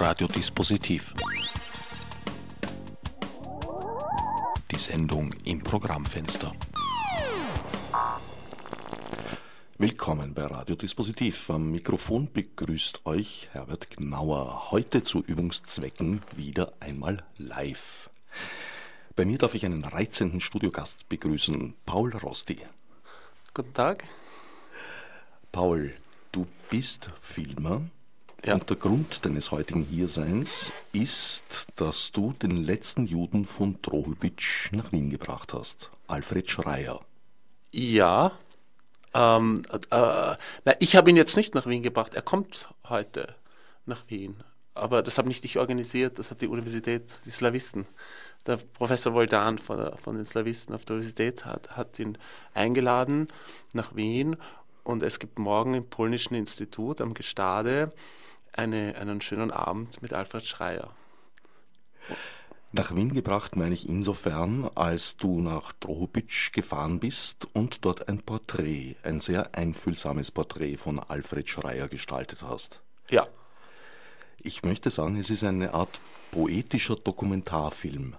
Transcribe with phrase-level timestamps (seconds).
[0.00, 1.12] Radiodispositiv.
[4.70, 6.54] Die Sendung im Programmfenster.
[9.76, 11.50] Willkommen bei Radiodispositiv.
[11.50, 14.70] Am Mikrofon begrüßt euch Herbert Gnauer.
[14.70, 18.08] Heute zu Übungszwecken wieder einmal live.
[19.16, 22.58] Bei mir darf ich einen reizenden Studiogast begrüßen, Paul Rosti.
[23.52, 24.04] Guten Tag.
[25.50, 25.92] Paul,
[26.30, 27.82] du bist Filmer.
[28.44, 28.54] Ja.
[28.54, 34.92] Und der Grund deines heutigen Hierseins ist, dass du den letzten Juden von Drohubitsch nach
[34.92, 37.00] Wien gebracht hast, Alfred Schreier.
[37.72, 38.32] Ja.
[39.12, 42.14] Ähm, äh, na, ich habe ihn jetzt nicht nach Wien gebracht.
[42.14, 43.34] Er kommt heute
[43.86, 44.36] nach Wien.
[44.74, 47.86] Aber das habe nicht ich organisiert, das hat die Universität, die Slawisten.
[48.46, 52.16] Der Professor Woldan von, von den Slawisten auf der Universität hat, hat ihn
[52.54, 53.26] eingeladen
[53.72, 54.36] nach Wien
[54.84, 57.92] und es gibt morgen im Polnischen Institut am Gestade
[58.58, 60.90] eine, einen schönen Abend mit Alfred Schreier.
[62.72, 68.20] Nach Wien gebracht meine ich insofern, als du nach Drohubitsch gefahren bist und dort ein
[68.20, 72.80] Porträt, ein sehr einfühlsames Porträt von Alfred Schreier gestaltet hast.
[73.10, 73.26] Ja.
[74.42, 75.98] Ich möchte sagen, es ist eine Art
[76.30, 78.14] poetischer Dokumentarfilm.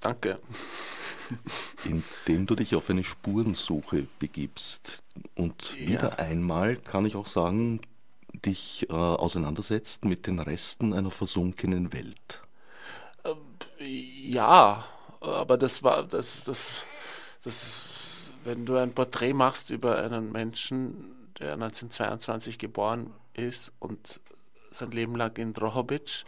[0.00, 0.36] Danke.
[1.84, 5.04] In dem du dich auf eine Spurensuche begibst.
[5.36, 5.88] Und Ja.
[5.88, 7.80] wieder einmal kann ich auch sagen,
[8.44, 12.42] dich äh, auseinandersetzt mit den Resten einer versunkenen Welt.
[13.78, 14.84] Ja,
[15.20, 16.84] aber das war, das, das,
[17.42, 24.20] das, wenn du ein Porträt machst über einen Menschen, der 1922 geboren ist und
[24.70, 26.24] sein Leben lang in Drohobitsch,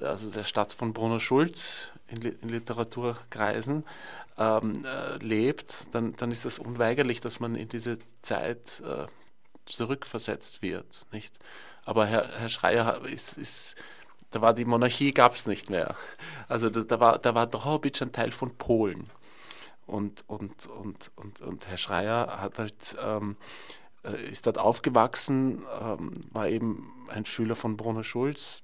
[0.00, 3.84] also der Stadt von Bruno Schulz in, in Literaturkreisen,
[4.38, 9.06] ähm, äh, lebt, dann, dann ist das unweigerlich, dass man in diese Zeit äh,
[9.70, 11.38] zurückversetzt wird, nicht?
[11.84, 13.76] Aber Herr, Herr Schreier ist, ist
[14.30, 15.96] da war die Monarchie gab es nicht mehr.
[16.48, 19.04] Also da, da war da war Drohobitsch ein Teil von Polen.
[19.86, 23.36] Und, und, und, und, und Herr Schreier hat halt, ähm,
[24.04, 28.60] äh, ist dort aufgewachsen, ähm, war eben ein Schüler von Bruno Schulz,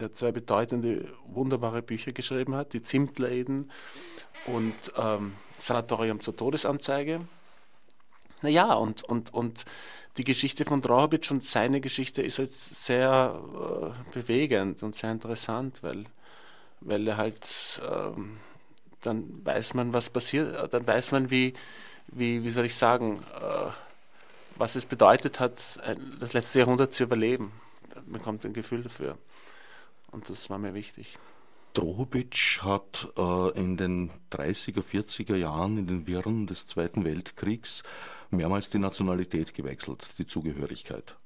[0.00, 3.70] der zwei bedeutende, wunderbare Bücher geschrieben hat, die Zimtläden
[4.46, 7.20] und ähm, Sanatorium zur Todesanzeige.
[8.40, 9.66] Naja, und, und, und
[10.18, 13.40] die Geschichte von Drohobitsch und seine Geschichte ist halt sehr
[13.94, 16.04] äh, bewegend und sehr interessant, weil,
[16.80, 18.38] weil er halt, ähm,
[19.02, 21.54] dann weiß man, was passiert, äh, dann weiß man, wie,
[22.08, 23.70] wie, wie soll ich sagen, äh,
[24.56, 27.52] was es bedeutet hat, ein- das letzte Jahrhundert zu überleben.
[28.06, 29.18] Man bekommt ein Gefühl dafür.
[30.12, 31.18] Und das war mir wichtig.
[31.74, 37.82] Drohobitsch hat äh, in den 30er, 40er Jahren, in den Wirren des Zweiten Weltkriegs,
[38.30, 41.16] mehrmals die Nationalität gewechselt, die Zugehörigkeit.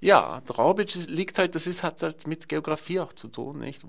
[0.00, 3.82] Ja, Draubitsch ist- liegt halt, das ist, hat halt mit Geografie auch zu tun, nicht?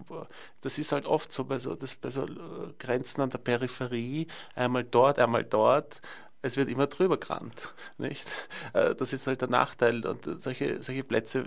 [0.61, 4.27] Das ist halt oft so bei so, das, bei so äh, Grenzen an der Peripherie,
[4.55, 6.01] einmal dort, einmal dort.
[6.43, 8.27] Es wird immer drüber gerannt, nicht?
[8.73, 10.05] Äh, Das ist halt der Nachteil.
[10.05, 11.39] Und solche, solche Plätze,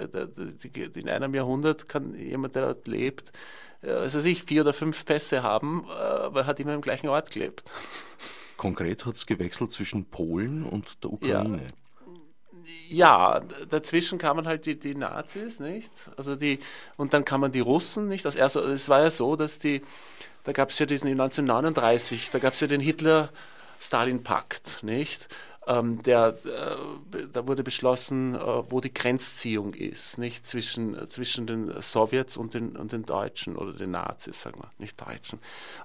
[0.96, 3.30] in einem Jahrhundert kann jemand, der dort lebt,
[3.82, 7.08] äh, also sich vier oder fünf Pässe haben, äh, aber er hat immer im gleichen
[7.08, 7.70] Ort gelebt.
[8.56, 11.60] Konkret hat es gewechselt zwischen Polen und der Ukraine.
[12.88, 15.90] Ja, d- dazwischen kamen halt die, die Nazis, nicht?
[16.16, 16.58] Also die,
[16.96, 18.26] und dann kamen die Russen, nicht?
[18.26, 19.82] Also erst, es war ja so, dass die,
[20.44, 25.28] da gab es ja diesen 1939, da gab es ja den Hitler-Stalin-Pakt, nicht?
[25.68, 30.46] Ähm, der, äh, da wurde beschlossen, äh, wo die Grenzziehung ist, nicht?
[30.46, 34.70] Zwischen, äh, zwischen den Sowjets und den, und den Deutschen oder den Nazis, sagen wir,
[34.78, 35.40] nicht Deutschen.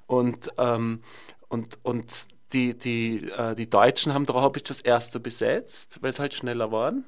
[0.06, 1.02] Und, ähm,
[1.48, 2.06] und, und
[2.54, 7.06] die, die, äh, die Deutschen haben Drohobitsch als erster besetzt, weil sie halt schneller waren.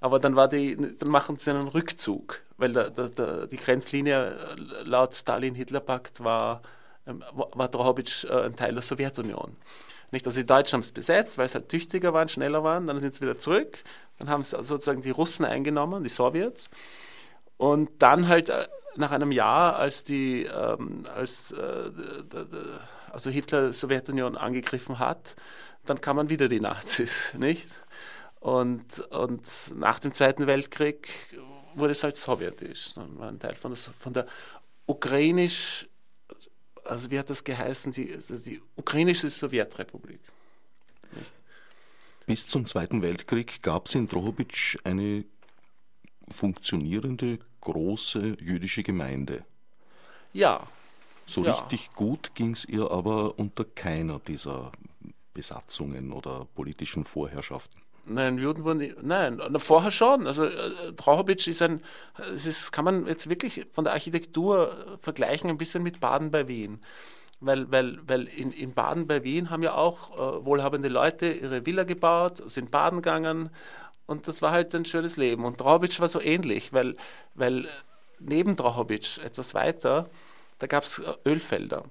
[0.00, 4.32] Aber dann war die, dann machen sie einen Rückzug, weil der, der, der, die Grenzlinie
[4.32, 6.62] äh, laut Stalin-Hitler-Pakt war,
[7.06, 9.56] ähm, war Drohobitsch äh, ein Teil der Sowjetunion.
[10.14, 13.00] Nicht, also die Deutschen haben es besetzt, weil sie halt tüchtiger waren, schneller waren, dann
[13.00, 13.82] sind sie wieder zurück,
[14.18, 16.70] dann haben sie sozusagen die Russen eingenommen, die Sowjets.
[17.56, 21.90] Und dann halt äh, nach einem Jahr, als die, ähm, als äh,
[23.10, 25.34] also Hitler die Sowjetunion angegriffen hat,
[25.84, 27.66] dann kamen wieder die Nazis, nicht?
[28.38, 29.42] Und, und
[29.74, 31.08] nach dem Zweiten Weltkrieg
[31.74, 32.94] wurde es halt sowjetisch.
[32.94, 34.26] Dann war ein Teil von der, von der
[34.86, 35.88] ukrainisch,
[36.84, 40.20] also wie hat das geheißen, die, also die ukrainische Sowjetrepublik.
[42.26, 45.24] Bis zum Zweiten Weltkrieg gab es in Drohobitsch eine
[46.30, 49.44] funktionierende große jüdische Gemeinde.
[50.32, 50.66] Ja,
[51.26, 51.52] So Ja.
[51.52, 54.72] richtig gut ging es ihr aber unter keiner dieser
[55.32, 57.83] Besatzungen oder politischen Vorherrschaften.
[58.06, 60.26] Nein, Juden wurden, nein, vorher schon.
[60.26, 61.82] Also äh, Drohobitsch ist ein,
[62.34, 66.46] es ist, kann man jetzt wirklich von der Architektur vergleichen ein bisschen mit Baden bei
[66.46, 66.80] Wien.
[67.40, 71.66] Weil, weil, weil in, in Baden bei Wien haben ja auch äh, wohlhabende Leute ihre
[71.66, 73.50] Villa gebaut, sind baden gegangen
[74.06, 75.44] und das war halt ein schönes Leben.
[75.44, 76.96] Und Drohobitsch war so ähnlich, weil,
[77.34, 77.66] weil
[78.18, 80.08] neben Drohobitsch etwas weiter,
[80.58, 81.84] da gab es äh, Ölfelder.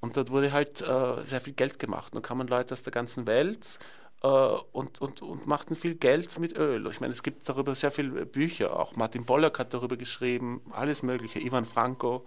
[0.00, 2.14] Und dort wurde halt äh, sehr viel Geld gemacht.
[2.14, 6.38] Und da kamen Leute aus der ganzen Welt äh, und, und, und machten viel Geld
[6.38, 6.86] mit Öl.
[6.90, 8.78] Ich meine, es gibt darüber sehr viele Bücher.
[8.78, 11.40] Auch Martin Bollack hat darüber geschrieben, alles Mögliche.
[11.40, 12.24] Ivan Franco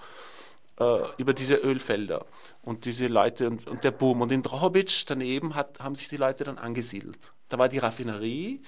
[0.80, 2.26] äh, über diese Ölfelder
[2.62, 4.22] und diese Leute und, und der Boom.
[4.22, 7.34] Und in Drohobitsch daneben hat, haben sich die Leute dann angesiedelt.
[7.50, 8.62] Da war die Raffinerie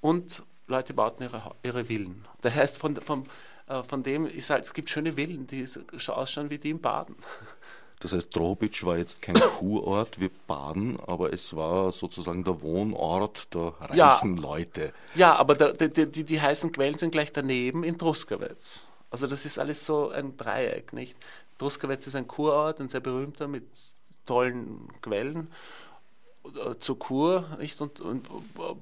[0.00, 2.26] und Leute bauten ihre, ihre Villen.
[2.40, 3.24] Das heißt, von, von,
[3.68, 6.80] äh, von dem ist halt, es gibt schöne Villen, die so ausschauen wie die im
[6.80, 7.16] Baden.
[8.02, 13.54] Das heißt, Drohobitsch war jetzt kein Kurort wie Baden, aber es war sozusagen der Wohnort
[13.54, 14.92] der reichen ja, Leute.
[15.14, 18.86] Ja, aber der, die, die, die heißen Quellen sind gleich daneben in Truskawetz.
[19.08, 21.16] Also das ist alles so ein Dreieck, nicht?
[21.58, 23.68] Truskawetz ist ein Kurort, ein sehr berühmter mit
[24.26, 25.52] tollen Quellen
[26.44, 27.80] äh, zur Kur, nicht?
[27.80, 28.28] Und, und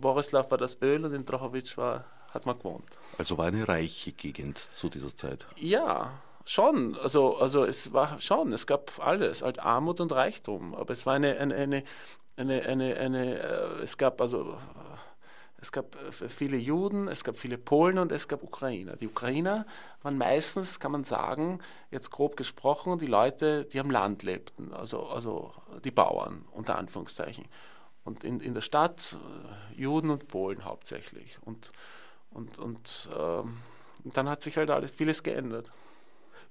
[0.00, 2.88] Borislav war das Öl und in Drohobitsch war, hat man gewohnt.
[3.18, 5.46] Also war eine reiche Gegend zu dieser Zeit.
[5.56, 6.96] Ja, schon.
[7.02, 10.74] Also, also es war schon, es gab alles, halt Armut und Reichtum.
[10.74, 11.84] Aber es war eine, eine, eine,
[12.36, 14.56] eine, eine, eine äh, es gab also
[15.60, 18.96] es gab viele Juden, es gab viele Polen und es gab Ukrainer.
[18.96, 19.66] Die Ukrainer
[20.02, 21.60] waren meistens, kann man sagen,
[21.90, 25.52] jetzt grob gesprochen, die Leute, die am Land lebten, also, also
[25.84, 27.44] die Bauern unter Anführungszeichen.
[28.04, 29.16] Und in, in der Stadt
[29.74, 31.38] äh, Juden und Polen hauptsächlich.
[31.42, 31.72] Und,
[32.30, 33.42] und, und äh,
[34.14, 35.70] dann hat sich halt alles, vieles geändert.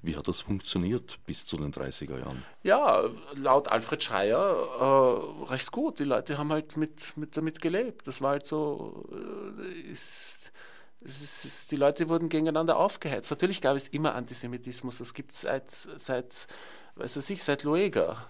[0.02, 2.44] Wie hat das funktioniert bis zu den 30er Jahren?
[2.64, 3.04] Ja,
[3.36, 6.00] laut Alfred Schreier äh, recht gut.
[6.00, 8.08] Die Leute haben halt mit, mit damit gelebt.
[8.08, 10.54] Das war halt so, äh, ist,
[11.02, 13.30] ist, ist, die Leute wurden gegeneinander aufgeheizt.
[13.32, 15.00] Natürlich gab es immer Antisemitismus.
[15.00, 16.48] Das gibt es seit, seit
[16.96, 18.26] weiß ich, seit Lueger,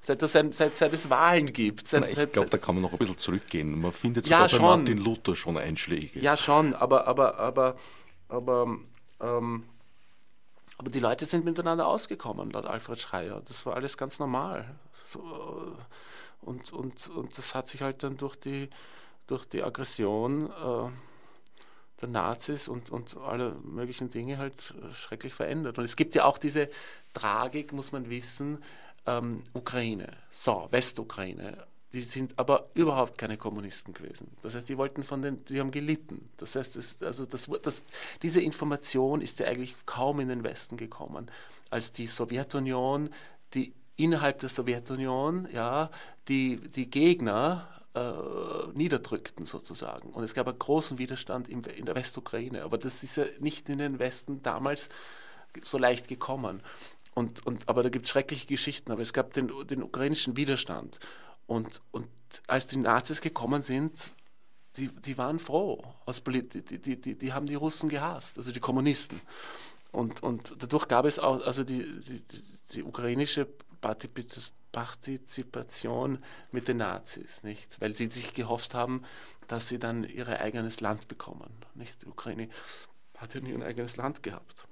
[0.00, 1.88] seit, das, seit, seit es Wahlen gibt.
[1.88, 3.80] Seit, ich glaube, da kann man noch ein bisschen zurückgehen.
[3.80, 6.20] Man findet sogar ja, bei Martin Luther schon Einschläge.
[6.20, 7.76] Ja, schon, aber, aber, aber,
[8.28, 8.78] aber
[9.20, 9.64] ähm,
[10.76, 13.42] aber die Leute sind miteinander ausgekommen, laut Alfred Schreier.
[13.46, 14.64] Das war alles ganz normal.
[15.04, 18.68] So, äh, und, und, und das hat sich halt dann durch die,
[19.26, 20.90] durch die Aggression äh,
[22.00, 25.78] der Nazis und, und alle möglichen Dinge halt schrecklich verändert.
[25.78, 26.68] Und es gibt ja auch diese
[27.14, 28.62] Tragik, muss man wissen,
[29.06, 34.28] ähm, Ukraine, so, Westukraine, die sind aber überhaupt keine Kommunisten gewesen.
[34.42, 36.28] Das heißt, die wollten von den, die haben gelitten.
[36.36, 37.84] Das heißt, das, also das, das,
[38.22, 41.30] diese Information ist ja eigentlich kaum in den Westen gekommen,
[41.70, 43.10] als die Sowjetunion,
[43.54, 45.90] die innerhalb der Sowjetunion, ja,
[46.28, 48.12] die, die Gegner äh,
[48.74, 50.10] niederdrückten sozusagen.
[50.10, 52.64] Und es gab einen großen Widerstand im, in der Westukraine.
[52.64, 54.88] Aber das ist ja nicht in den Westen damals
[55.62, 56.60] so leicht gekommen.
[57.14, 58.90] Und, und, aber da gibt es schreckliche Geschichten.
[58.90, 60.98] Aber es gab den, den ukrainischen Widerstand.
[61.46, 62.08] Und, und
[62.46, 64.12] als die Nazis gekommen sind,
[64.76, 65.84] die, die waren froh.
[66.26, 69.20] Die, die, die, die haben die Russen gehasst, also die Kommunisten.
[69.92, 72.22] Und, und dadurch gab es auch, also die, die,
[72.72, 73.46] die ukrainische
[74.72, 76.18] Partizipation
[76.50, 77.80] mit den Nazis, nicht?
[77.80, 79.04] Weil sie sich gehofft haben,
[79.46, 81.52] dass sie dann ihr eigenes Land bekommen.
[81.74, 82.02] Nicht?
[82.02, 82.48] Die Ukraine
[83.18, 84.64] hat ja nie ein eigenes Land gehabt.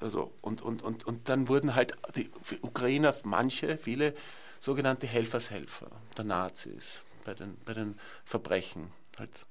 [0.00, 2.28] Also, und, und, und, und dann wurden halt die
[2.62, 4.14] Ukrainer, manche, viele,
[4.60, 8.92] sogenannte Helfershelfer der Nazis bei den, bei den Verbrechen.
[9.18, 9.46] Halt,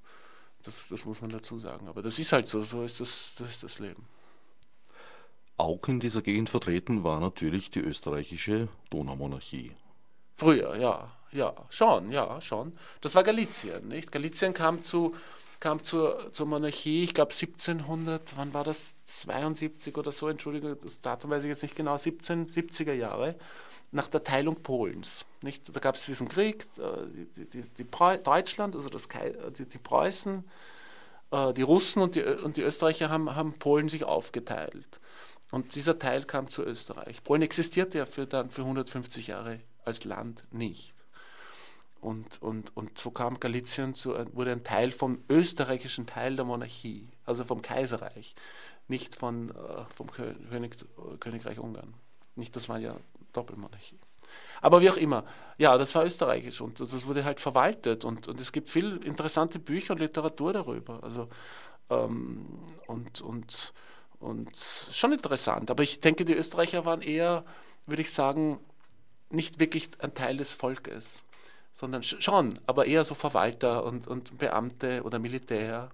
[0.63, 1.87] das, das muss man dazu sagen.
[1.87, 4.05] Aber das ist halt so, so ist das, das ist das Leben.
[5.57, 9.71] Auch in dieser Gegend vertreten war natürlich die österreichische Donaumonarchie.
[10.35, 12.77] Früher, ja, ja, schon, ja, schon.
[12.99, 14.11] Das war Galizien, nicht?
[14.11, 15.15] Galizien kam zu
[15.59, 18.93] kam zur, zur Monarchie, ich glaube 1700, wann war das?
[19.05, 23.35] 72 oder so, Entschuldigung, das Datum weiß ich jetzt nicht genau, 1770er Jahre
[23.91, 25.25] nach der Teilung Polens.
[25.41, 25.75] Nicht?
[25.75, 27.87] Da gab es diesen Krieg, äh, die, die, die
[28.23, 29.07] Deutschland, also das,
[29.57, 30.43] die, die Preußen,
[31.31, 34.99] äh, die Russen und die, und die Österreicher haben, haben Polen sich aufgeteilt.
[35.51, 37.23] Und dieser Teil kam zu Österreich.
[37.23, 40.93] Polen existierte ja für, dann für 150 Jahre als Land nicht.
[42.01, 47.09] Und, und, und so kam Galizien zu, wurde ein Teil vom österreichischen Teil der Monarchie,
[47.25, 48.35] also vom Kaiserreich,
[48.87, 50.77] nicht von, äh, vom König,
[51.19, 51.95] Königreich Ungarn.
[52.35, 52.95] Nicht, das war ja
[53.35, 53.99] Doppelmonarchie.
[54.61, 55.25] Aber wie auch immer,
[55.57, 59.59] ja, das war österreichisch und das wurde halt verwaltet und, und es gibt viel interessante
[59.59, 61.03] Bücher und Literatur darüber.
[61.03, 61.29] Also,
[61.89, 62.47] ähm,
[62.87, 63.73] und, und,
[64.19, 65.69] und schon interessant.
[65.71, 67.45] Aber ich denke, die Österreicher waren eher,
[67.85, 68.59] würde ich sagen,
[69.29, 71.23] nicht wirklich ein Teil des Volkes,
[71.73, 75.89] sondern schon, aber eher so Verwalter und, und Beamte oder Militär.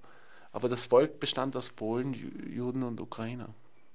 [0.51, 3.49] Aber das Volk bestand aus Polen, Juden und Ukrainer.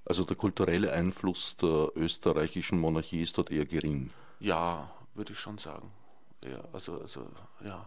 [0.07, 4.11] Also der kulturelle Einfluss der österreichischen Monarchie ist dort eher gering.
[4.39, 5.91] Ja, würde ich schon sagen.
[6.45, 7.27] Eher, also, also
[7.65, 7.85] ja,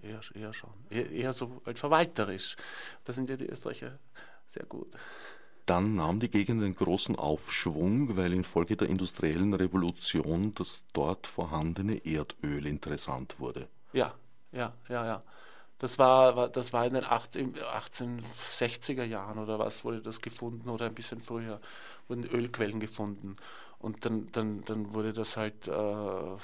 [0.00, 0.70] eher, eher schon.
[0.90, 2.56] Eher, eher so halt verwalterisch.
[3.02, 3.98] Da sind ja die Österreicher
[4.46, 4.94] sehr gut.
[5.66, 12.06] Dann nahm die Gegend einen großen Aufschwung, weil infolge der industriellen Revolution das dort vorhandene
[12.06, 13.68] Erdöl interessant wurde.
[13.92, 14.14] Ja,
[14.52, 15.22] ja, ja, ja.
[15.78, 20.86] Das war, das war in den 18, 1860er Jahren oder was wurde das gefunden oder
[20.86, 21.60] ein bisschen früher
[22.08, 23.36] wurden Ölquellen gefunden.
[23.78, 26.36] Und dann, dann, dann wurde das halt, äh,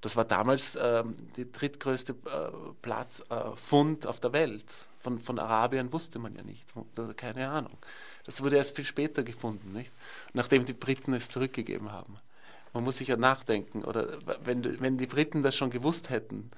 [0.00, 1.02] das war damals äh,
[1.36, 4.88] die drittgrößte äh, Platz, äh, Fund auf der Welt.
[5.00, 6.72] Von, von Arabien wusste man ja nicht,
[7.16, 7.78] keine Ahnung.
[8.24, 9.90] Das wurde erst viel später gefunden, nicht?
[10.34, 12.16] nachdem die Briten es zurückgegeben haben.
[12.74, 16.50] Man muss sich ja nachdenken, oder wenn, wenn die Briten das schon gewusst hätten,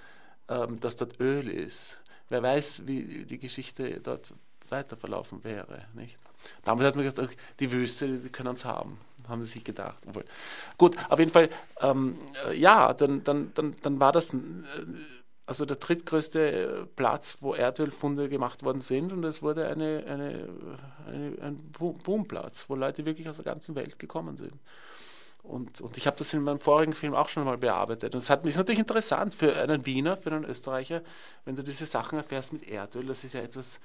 [0.49, 1.99] ähm, dass dort Öl ist,
[2.31, 4.33] wer weiß, wie die Geschichte dort
[4.71, 5.85] weiter verlaufen wäre.
[5.95, 6.17] Nicht?
[6.65, 9.99] Damals hat man gesagt, die Wüste, die können uns haben, haben sie sich gedacht.
[10.79, 12.17] Gut, auf jeden Fall, ähm,
[12.49, 14.39] äh, ja, dann, dann, dann, dann war das äh,
[15.51, 20.49] also der drittgrößte Platz, wo Erdölfunde gemacht worden sind und es wurde eine, eine,
[21.09, 21.73] eine, ein
[22.05, 24.55] Boomplatz, wo Leute wirklich aus der ganzen Welt gekommen sind.
[25.51, 28.15] Und, und ich habe das in meinem vorigen Film auch schon mal bearbeitet.
[28.15, 31.03] Und es hat, ist natürlich interessant für einen Wiener, für einen Österreicher,
[31.45, 33.07] wenn du diese Sachen erfährst mit Erdöl.
[33.07, 33.81] Das ist ja etwas,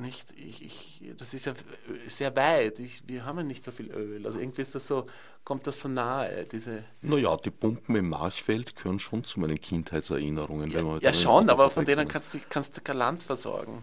[0.00, 1.52] nicht, ich, ich, das ist ja
[2.06, 2.78] sehr weit.
[2.80, 4.26] Ich, wir haben ja nicht so viel Öl.
[4.26, 5.06] Also irgendwie ist das so,
[5.44, 6.84] kommt das so nahe, diese.
[7.02, 10.70] Naja, die Pumpen im Marchfeld gehören schon zu meinen Kindheitserinnerungen.
[10.70, 13.82] Ja, ja schon, aber von denen kannst du, kannst du kein Land versorgen.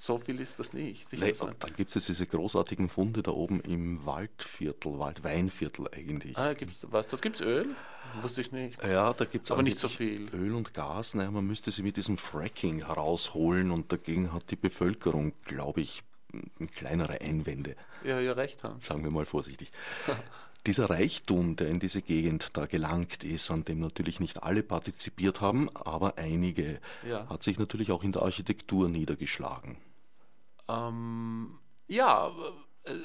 [0.00, 1.12] So viel ist das nicht.
[1.12, 6.36] Nee, dann gibt es diese großartigen Funde da oben im Waldviertel, Waldweinviertel eigentlich.
[6.36, 7.06] Ah, gibt's was?
[7.06, 7.74] Das gibt's Öl?
[8.22, 8.82] Wusste ich nicht.
[8.84, 10.28] Ja, da gibt es aber nicht so viel.
[10.34, 11.14] Öl und Gas.
[11.14, 16.02] Naja, man müsste sie mit diesem Fracking herausholen und dagegen hat die Bevölkerung, glaube ich,
[16.74, 17.76] kleinere Einwände.
[18.04, 18.80] Ja, ja, recht haben.
[18.80, 19.70] Sagen wir mal vorsichtig.
[20.66, 25.40] Dieser Reichtum, der in diese Gegend da gelangt ist, an dem natürlich nicht alle partizipiert
[25.40, 27.28] haben, aber einige, ja.
[27.28, 29.76] hat sich natürlich auch in der Architektur niedergeschlagen.
[30.68, 32.32] Ähm, ja,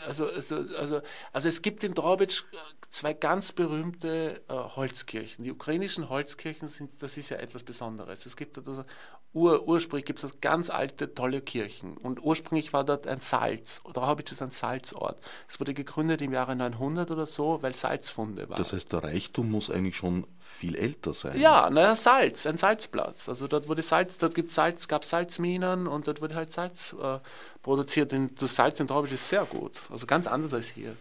[0.08, 1.02] also, also, also,
[1.34, 2.44] also es gibt in Drobitsch
[2.90, 5.44] zwei ganz berühmte äh, Holzkirchen.
[5.44, 8.26] Die ukrainischen Holzkirchen sind, das ist ja etwas Besonderes.
[8.26, 8.86] Es gibt also
[9.34, 11.98] ur, ursprünglich gibt es ganz alte, tolle Kirchen.
[11.98, 13.82] Und ursprünglich war dort ein Salz.
[13.94, 15.18] Drobitsch ist ein Salzort.
[15.48, 18.58] Es wurde gegründet im Jahre 900 oder so, weil Salzfunde waren.
[18.58, 21.40] Das heißt, der Reichtum muss eigentlich schon viel älter sein.
[21.40, 23.30] Ja, naja, Salz, ein Salzplatz.
[23.30, 27.20] Also dort wurde Salz, dort gibt Salz, gab Salzminen und dort wurde halt Salz äh,
[27.62, 28.14] produziert.
[28.40, 30.96] das Salz in Traubisch ist sehr gut, also ganz anders als hier.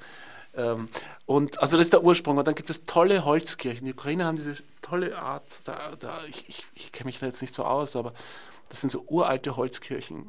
[0.54, 0.88] Ähm,
[1.26, 2.36] und also das ist der Ursprung.
[2.38, 3.84] Und dann gibt es tolle Holzkirchen.
[3.84, 7.40] Die Ukrainer haben diese tolle Art, da, da, ich, ich, ich kenne mich da jetzt
[7.40, 8.12] nicht so aus, aber
[8.68, 10.26] das sind so uralte Holzkirchen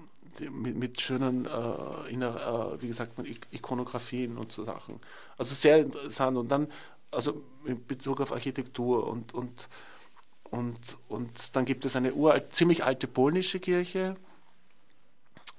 [0.52, 5.00] mit, mit, schönen, äh, inner, äh, wie gesagt, mit Ikonografien und so Sachen.
[5.38, 6.38] Also sehr interessant.
[6.38, 6.68] Und dann,
[7.12, 9.68] also in Bezug auf Architektur und, und,
[10.50, 14.16] und, und dann gibt es eine uralt, ziemlich alte polnische Kirche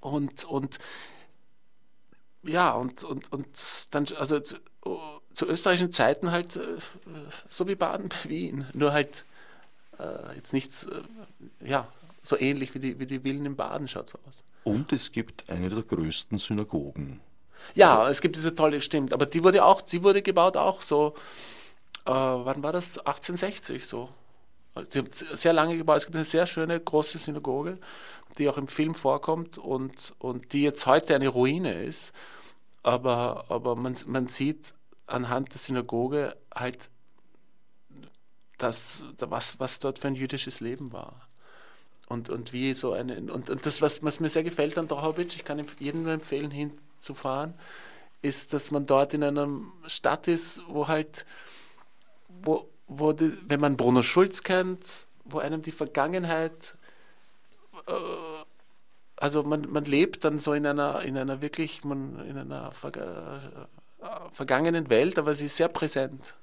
[0.00, 0.78] und, und
[2.44, 3.48] ja, und, und, und
[3.90, 4.56] dann, also zu,
[5.32, 6.60] zu österreichischen Zeiten halt äh,
[7.48, 9.24] so wie Baden bei Wien, nur halt
[9.98, 11.86] äh, jetzt nichts, äh, ja,
[12.22, 14.42] so ähnlich wie die, wie die Villen in Baden schaut es aus.
[14.64, 17.20] Und es gibt eine der größten Synagogen.
[17.74, 21.14] Ja, es gibt diese tolle, stimmt, aber die wurde auch, die wurde gebaut auch so,
[22.04, 22.98] äh, wann war das?
[22.98, 24.08] 1860 so.
[24.88, 25.98] Sie haben sehr lange gebaut.
[25.98, 27.78] Es gibt eine sehr schöne große Synagoge,
[28.38, 32.12] die auch im Film vorkommt und, und die jetzt heute eine Ruine ist.
[32.82, 34.74] Aber, aber man, man sieht
[35.06, 36.88] anhand der Synagoge halt,
[38.58, 41.28] das, was, was dort für ein jüdisches Leben war.
[42.08, 45.36] Und, und wie so eine, und, und das, was, was mir sehr gefällt an Drohobitsch,
[45.36, 47.54] ich kann jedem nur empfehlen, hinzufahren,
[48.20, 49.48] ist, dass man dort in einer
[49.86, 51.26] Stadt ist, wo halt,
[52.28, 54.84] wo, wo die, wenn man Bruno Schulz kennt,
[55.24, 56.76] wo einem die Vergangenheit,
[57.86, 57.92] äh,
[59.16, 62.96] also man, man lebt dann so in einer, in einer wirklich, man, in einer Ver
[62.96, 63.68] äh,
[64.32, 66.34] vergangenen Welt, aber sie ist sehr präsent.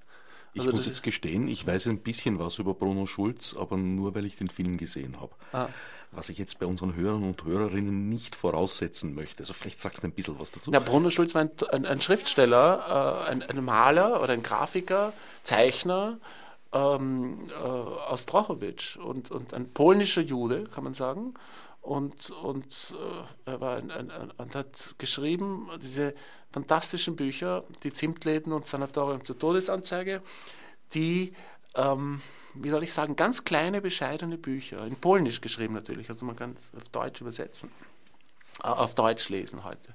[0.54, 4.16] Ich also muss jetzt gestehen, ich weiß ein bisschen was über Bruno Schulz, aber nur
[4.16, 5.34] weil ich den Film gesehen habe.
[5.54, 5.68] Ah.
[6.12, 9.44] Was ich jetzt bei unseren Hörern und Hörerinnen nicht voraussetzen möchte.
[9.44, 10.72] Also vielleicht sagst du ein bisschen was dazu.
[10.72, 15.14] Ja, Bruno Schulz war ein, ein, ein Schriftsteller, äh, ein, ein, Maler oder ein Grafiker,
[15.44, 16.18] Zeichner
[16.74, 21.36] ähm, äh, aus Drochowitsch und, und ein polnischer Jude, kann man sagen.
[21.82, 22.96] Und, und
[23.46, 26.14] äh, er war ein, ein, ein, und hat geschrieben diese
[26.52, 30.22] fantastischen Bücher, die Zimtläden und Sanatorium zur Todesanzeige,
[30.94, 31.34] die,
[31.76, 32.22] ähm,
[32.56, 36.56] wie soll ich sagen, ganz kleine, bescheidene Bücher, in Polnisch geschrieben natürlich, also man kann
[36.58, 37.72] es auf Deutsch übersetzen,
[38.64, 39.94] äh, auf Deutsch lesen heute.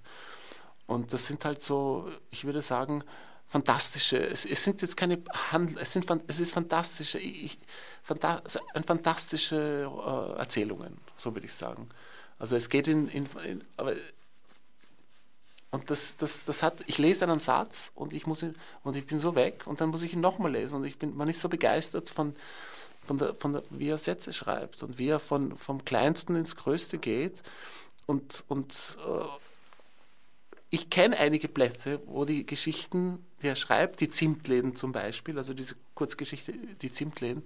[0.86, 3.04] Und das sind halt so, ich würde sagen,
[3.46, 7.58] fantastische, es, es sind jetzt keine Handel, es, sind, es ist fantastische, ich,
[8.02, 8.42] fanta,
[8.86, 11.88] fantastische äh, Erzählungen, so würde ich sagen.
[12.38, 13.94] Also es geht in, in, in aber
[15.74, 18.54] und das, das, das hat, ich lese einen Satz und ich, muss ihn,
[18.84, 20.76] und ich bin so weg und dann muss ich ihn nochmal lesen.
[20.76, 22.36] Und ich bin, man ist so begeistert von,
[23.04, 26.54] von, der, von der, wie er Sätze schreibt und wie er von, vom Kleinsten ins
[26.54, 27.42] Größte geht.
[28.06, 29.24] Und, und äh,
[30.70, 35.54] ich kenne einige Plätze, wo die Geschichten, die er schreibt, die Zimtläden zum Beispiel, also
[35.54, 37.44] diese Kurzgeschichte, die Zimtläden,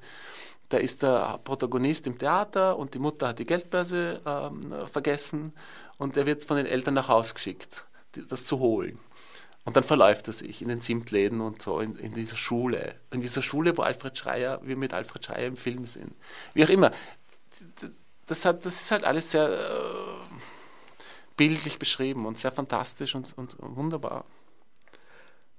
[0.68, 5.52] da ist der Protagonist im Theater und die Mutter hat die Geldbörse ähm, vergessen
[5.98, 8.98] und er wird von den Eltern nach Hause geschickt das zu holen.
[9.64, 12.94] Und dann verläuft er sich in den Zimtläden und so, in, in, dieser Schule.
[13.10, 16.14] In dieser Schule, wo Alfred Schreier, wir mit Alfred Schreier im Film sind.
[16.54, 16.90] Wie auch immer.
[18.26, 20.28] Das, hat, das ist halt alles sehr äh,
[21.36, 24.24] bildlich beschrieben und sehr fantastisch und, und wunderbar.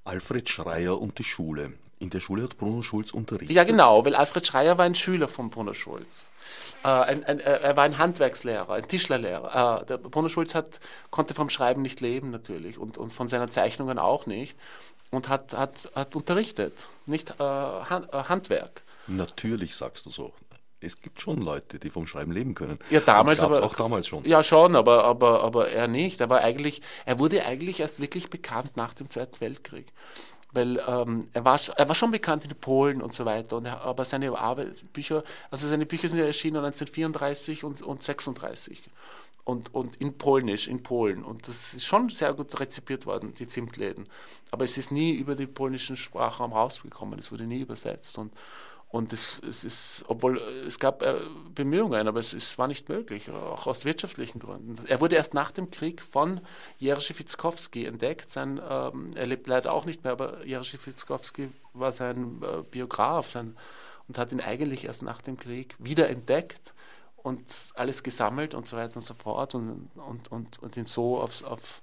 [0.05, 1.73] Alfred Schreier und die Schule.
[1.99, 3.55] In der Schule hat Bruno Schulz unterrichtet.
[3.55, 6.25] Ja, genau, weil Alfred Schreier war ein Schüler von Bruno Schulz.
[6.83, 9.81] Äh, ein, ein, äh, er war ein Handwerkslehrer, ein Tischlerlehrer.
[9.81, 10.79] Äh, der Bruno Schulz hat,
[11.11, 14.57] konnte vom Schreiben nicht leben natürlich und, und von seinen Zeichnungen auch nicht
[15.11, 18.81] und hat, hat, hat unterrichtet, nicht äh, Hand, äh, Handwerk.
[19.07, 20.33] Natürlich sagst du so.
[20.81, 22.79] Es gibt schon Leute, die vom Schreiben leben können.
[22.89, 24.23] Ja, damals aber auch damals schon.
[24.23, 26.21] Ja, schon, aber, aber, aber er nicht.
[26.21, 29.87] Er war eigentlich, er wurde eigentlich erst wirklich bekannt nach dem Zweiten Weltkrieg
[30.51, 33.81] weil ähm, er, war, er war schon bekannt in Polen und so weiter, und er,
[33.81, 38.81] aber seine Arbeit, Bücher, also seine Bücher sind ja erschienen 1934 und, und 36
[39.43, 41.23] und, und in Polnisch, in Polen.
[41.23, 44.05] Und das ist schon sehr gut rezipiert worden, die Zimtläden.
[44.51, 48.17] Aber es ist nie über den polnischen Sprachraum rausgekommen, es wurde nie übersetzt.
[48.17, 48.31] Und,
[48.89, 51.15] und es, es ist, obwohl es gab äh,
[51.53, 54.75] Bemühungen, aber es, es war nicht möglich, auch aus wirtschaftlichen Gründen.
[54.87, 56.41] Er wurde erst nach dem Krieg von
[56.79, 58.31] Jerzy Fitzkowski entdeckt.
[58.31, 63.29] Sein, ähm, er lebt leider auch nicht mehr, aber Jerzy Fitzkowski war sein äh, Biograf
[63.29, 63.55] sein,
[64.09, 66.73] und hat ihn eigentlich erst nach dem Krieg wieder entdeckt
[67.17, 67.43] und
[67.75, 71.43] alles gesammelt und so weiter und so fort und, und, und, und ihn so auf,
[71.43, 71.81] auf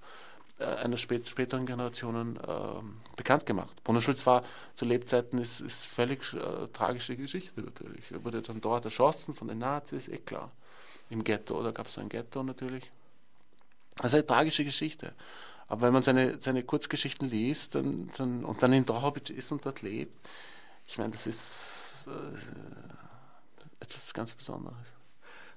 [0.58, 3.82] einer spät, späteren Generationen äh, bekannt gemacht.
[3.84, 4.42] Bruno Schulz war
[4.74, 8.10] zu Lebzeiten ist, ist völlig äh, tragische Geschichte natürlich.
[8.10, 10.50] Er wurde dann dort erschossen von den Nazis, eh klar.
[11.10, 12.90] Im Ghetto, da gab es ein Ghetto natürlich.
[14.00, 15.12] Also eine tragische Geschichte.
[15.68, 19.64] Aber wenn man seine, seine Kurzgeschichten liest dann, dann, und dann in Drohobitsch ist und
[19.66, 20.16] dort lebt,
[20.86, 24.95] ich meine, das ist äh, etwas ganz Besonderes.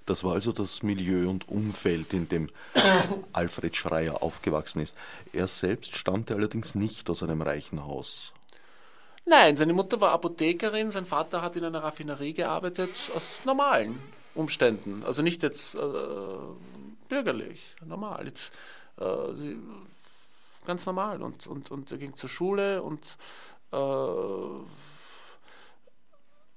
[0.09, 2.47] Das war also das Milieu und Umfeld, in dem
[3.31, 4.95] Alfred Schreier aufgewachsen ist.
[5.33, 8.33] Er selbst stammte allerdings nicht aus einem reichen Haus.
[9.25, 13.99] Nein, seine Mutter war Apothekerin, sein Vater hat in einer Raffinerie gearbeitet, aus normalen
[14.33, 15.03] Umständen.
[15.05, 15.79] Also nicht jetzt äh,
[17.07, 18.25] bürgerlich, normal.
[18.25, 18.51] Jetzt,
[18.99, 19.57] äh, sie,
[20.65, 21.21] ganz normal.
[21.21, 23.15] Und, und, und er ging zur Schule und
[23.71, 23.77] äh,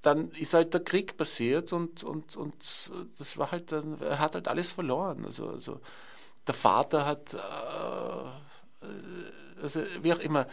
[0.03, 4.35] dann ist halt der Krieg passiert und, und, und das war halt dann, er hat
[4.35, 5.25] halt alles verloren.
[5.25, 5.81] Also, also
[6.47, 7.39] der Vater hat, äh,
[9.63, 10.47] also wie auch immer,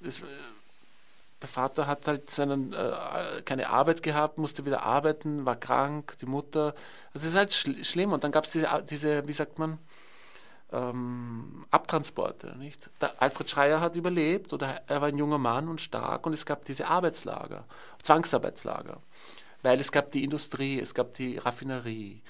[0.00, 0.22] das,
[1.40, 6.26] der Vater hat halt seinen, äh, keine Arbeit gehabt, musste wieder arbeiten, war krank, die
[6.26, 6.74] Mutter.
[7.14, 8.12] Also es ist halt schl schlimm.
[8.12, 9.78] Und dann gab es diese, diese, wie sagt man,
[10.72, 12.56] ähm, Abtransporte.
[12.58, 12.90] Nicht?
[13.00, 16.46] Der Alfred Schreier hat überlebt oder er war ein junger Mann und stark und es
[16.46, 17.66] gab diese Arbeitslager,
[18.02, 18.98] Zwangsarbeitslager,
[19.62, 22.22] weil es gab die Industrie, es gab die Raffinerie.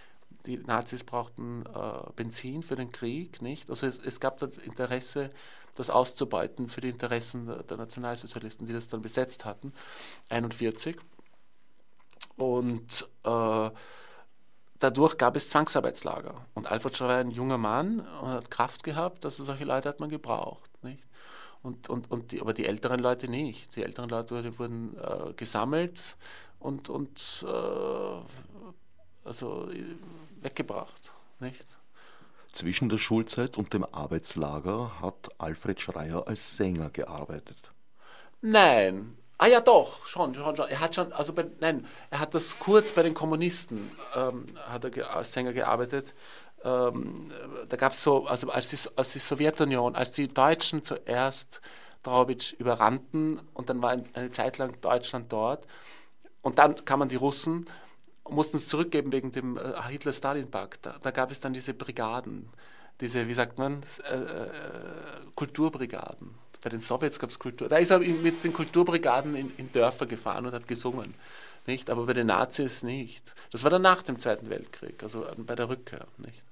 [0.47, 3.71] Die Nazis brauchten äh, Benzin für den Krieg, nicht?
[3.71, 5.31] Also es, es, gab das Interesse,
[5.77, 9.73] das auszubeuten für die Interessen der, Nationalsozialisten, die das dann besetzt hatten,
[10.31, 10.97] 1941.
[12.37, 13.71] Und äh,
[14.83, 16.35] dadurch gab es Zwangsarbeitslager.
[16.55, 20.01] Und Alfred Schreier war ein junger Mann und hat Kraft gehabt, dass solche Leute hat
[20.01, 20.71] man gebraucht.
[20.83, 21.03] Nicht?
[21.63, 23.77] Und, und, und die, aber die älteren Leute nicht.
[23.77, 26.17] Die älteren Leute wurden äh, gesammelt
[26.59, 29.69] und, und äh, also
[30.41, 31.13] weggebracht.
[31.39, 31.65] Nicht?
[32.51, 37.73] Zwischen der Schulzeit und dem Arbeitslager hat Alfred Schreier als Sänger gearbeitet.
[38.41, 40.69] Nein, Ah ja, doch, schon, schon, schon.
[40.69, 44.85] Er hat schon, also bei, nein, er hat das kurz bei den Kommunisten, ähm, hat
[44.85, 46.15] er als Sänger gearbeitet.
[46.65, 47.33] Ähm,
[47.69, 51.61] da gab es so, also als die, als die Sowjetunion, als die Deutschen zuerst
[52.05, 55.67] Draubitsch überrannten und dann war ein, eine Zeit lang Deutschland dort
[56.43, 57.67] und dann kamen die Russen
[58.23, 60.87] und mussten es zurückgeben wegen dem äh, Hitler-Stalin-Pakt.
[60.87, 62.49] Da, da, gab es dann diese Brigaden,
[63.01, 64.51] diese, wie sagt man, äh, äh,
[65.35, 67.69] Kulturbrigaden bei den Sowjets gab es Kultur.
[67.69, 71.15] Da ist er mit den Kulturbrigaden in, in Dörfer gefahren und hat gesungen
[71.67, 71.91] nicht?
[71.91, 73.35] Aber bei den Nazis nicht.
[73.51, 76.43] Das war dann nach dem Zweiten Weltkrieg, also bei der Rückkehr, nicht?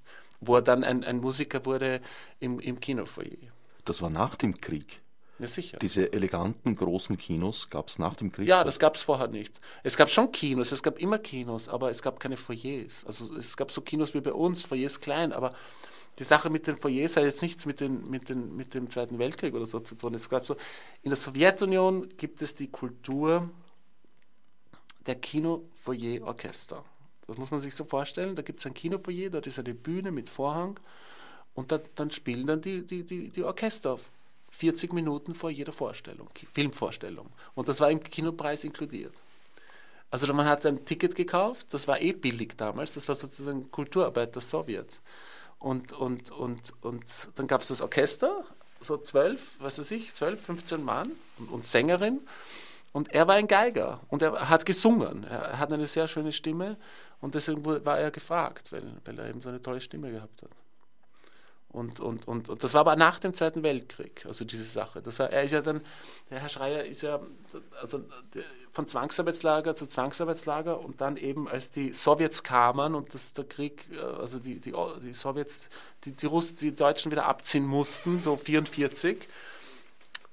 [0.41, 2.01] Wo er dann ein, ein Musiker wurde
[2.39, 3.37] im, im Kinofoyer.
[3.85, 5.01] Das war nach dem Krieg.
[5.39, 5.79] Ja, sicher.
[5.79, 8.47] Diese eleganten großen Kinos gab es nach dem Krieg?
[8.47, 9.59] Ja, das gab es vorher nicht.
[9.83, 13.05] Es gab schon Kinos, es gab immer Kinos, aber es gab keine Foyers.
[13.07, 15.55] Also es gab so Kinos wie bei uns, Foyers klein, aber
[16.19, 19.19] die Sache mit den Foyers hat jetzt nichts mit, den, mit, den, mit dem Zweiten
[19.19, 20.15] Weltkrieg oder so zu tun.
[20.15, 20.55] Es gab so,
[21.03, 23.49] in der Sowjetunion gibt es die Kultur
[25.07, 26.85] der Kinofoyer-Orchester.
[27.27, 28.35] Das muss man sich so vorstellen.
[28.35, 30.79] Da gibt es ein Kinofoyer, dort ist eine Bühne mit Vorhang
[31.55, 33.99] und da, dann spielen dann die, die, die, die Orchester
[34.51, 37.31] 40 Minuten vor jeder Vorstellung, Filmvorstellung.
[37.55, 39.15] Und das war im Kinopreis inkludiert.
[40.11, 44.35] Also man hat ein Ticket gekauft, das war eh billig damals, das war sozusagen Kulturarbeit
[44.35, 45.01] der Sowjets.
[45.61, 47.05] Und, und, und, und
[47.37, 48.45] dann gab es das Orchester,
[48.81, 52.21] so zwölf, was weiß ich, zwölf, 15 Mann und, und Sängerin.
[52.93, 55.25] Und er war ein Geiger und er hat gesungen.
[55.25, 56.77] Er hat eine sehr schöne Stimme
[57.21, 60.51] und deswegen war er gefragt, weil, weil er eben so eine tolle Stimme gehabt hat.
[61.73, 65.01] Und, und, und, und das war aber nach dem Zweiten Weltkrieg, also diese Sache.
[65.03, 65.81] Das er ist ja dann,
[66.29, 67.21] der Herr Schreier ist ja
[67.81, 68.01] also
[68.73, 73.87] von Zwangsarbeitslager zu Zwangsarbeitslager und dann eben, als die Sowjets kamen und das, der Krieg,
[73.93, 75.71] äh, also die, die, die Sowjets,
[76.05, 79.19] die, die, Russen, die Deutschen wieder abziehen mussten, so 44,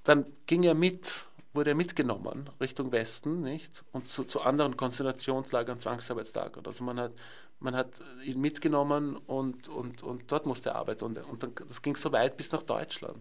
[0.04, 3.84] dann ging er mit, wurde er mitgenommen Richtung Westen, nicht?
[3.92, 6.66] Und zu, zu anderen Konzentrationslagern, Zwangsarbeitslagern.
[6.66, 7.12] Also man hat
[7.60, 11.06] man hat ihn mitgenommen und, und, und dort musste er arbeiten.
[11.06, 13.18] Und, und dann, das ging so weit bis nach Deutschland,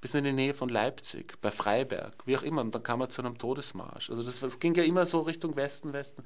[0.00, 2.60] bis in die Nähe von Leipzig, bei Freiberg, wie auch immer.
[2.60, 4.10] Und dann kam er zu einem Todesmarsch.
[4.10, 6.22] Also das, das ging ja immer so Richtung Westen, Westen.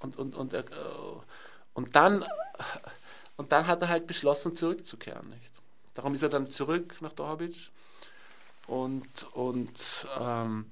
[0.00, 0.64] Und, und, und, er,
[1.72, 2.24] und, dann,
[3.36, 5.28] und dann hat er halt beschlossen, zurückzukehren.
[5.28, 5.62] Nicht?
[5.94, 7.70] Darum ist er dann zurück nach Dorbic
[8.66, 10.66] und, und ähm,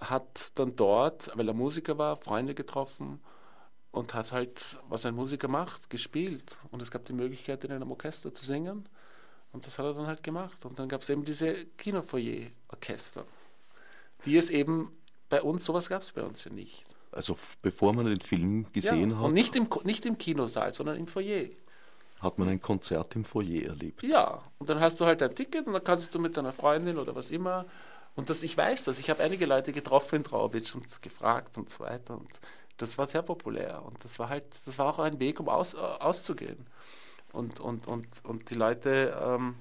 [0.00, 3.20] hat dann dort, weil er Musiker war, Freunde getroffen
[3.90, 6.56] und hat halt, was ein Musiker macht, gespielt.
[6.70, 8.88] Und es gab die Möglichkeit, in einem Orchester zu singen.
[9.52, 10.64] Und das hat er dann halt gemacht.
[10.64, 13.24] Und dann gab es eben diese Kinofoyer-Orchester,
[14.24, 14.92] die es eben
[15.28, 16.84] bei uns, sowas gab es bei uns ja nicht.
[17.10, 19.24] Also bevor man den Film gesehen ja, hat.
[19.24, 21.48] Und nicht im, nicht im Kinosaal, sondern im Foyer.
[22.20, 24.02] Hat man ein Konzert im Foyer erlebt?
[24.02, 26.98] Ja, und dann hast du halt ein Ticket und dann kannst du mit deiner Freundin
[26.98, 27.64] oder was immer.
[28.18, 31.70] Und das, ich weiß das, ich habe einige Leute getroffen in Traubitsch und gefragt und
[31.70, 32.18] so weiter.
[32.18, 32.28] Und
[32.76, 35.74] das war sehr populär und das war halt, das war auch ein Weg, um aus,
[35.74, 36.66] äh, auszugehen.
[37.32, 39.54] Und, und, und, und die Leute, ähm,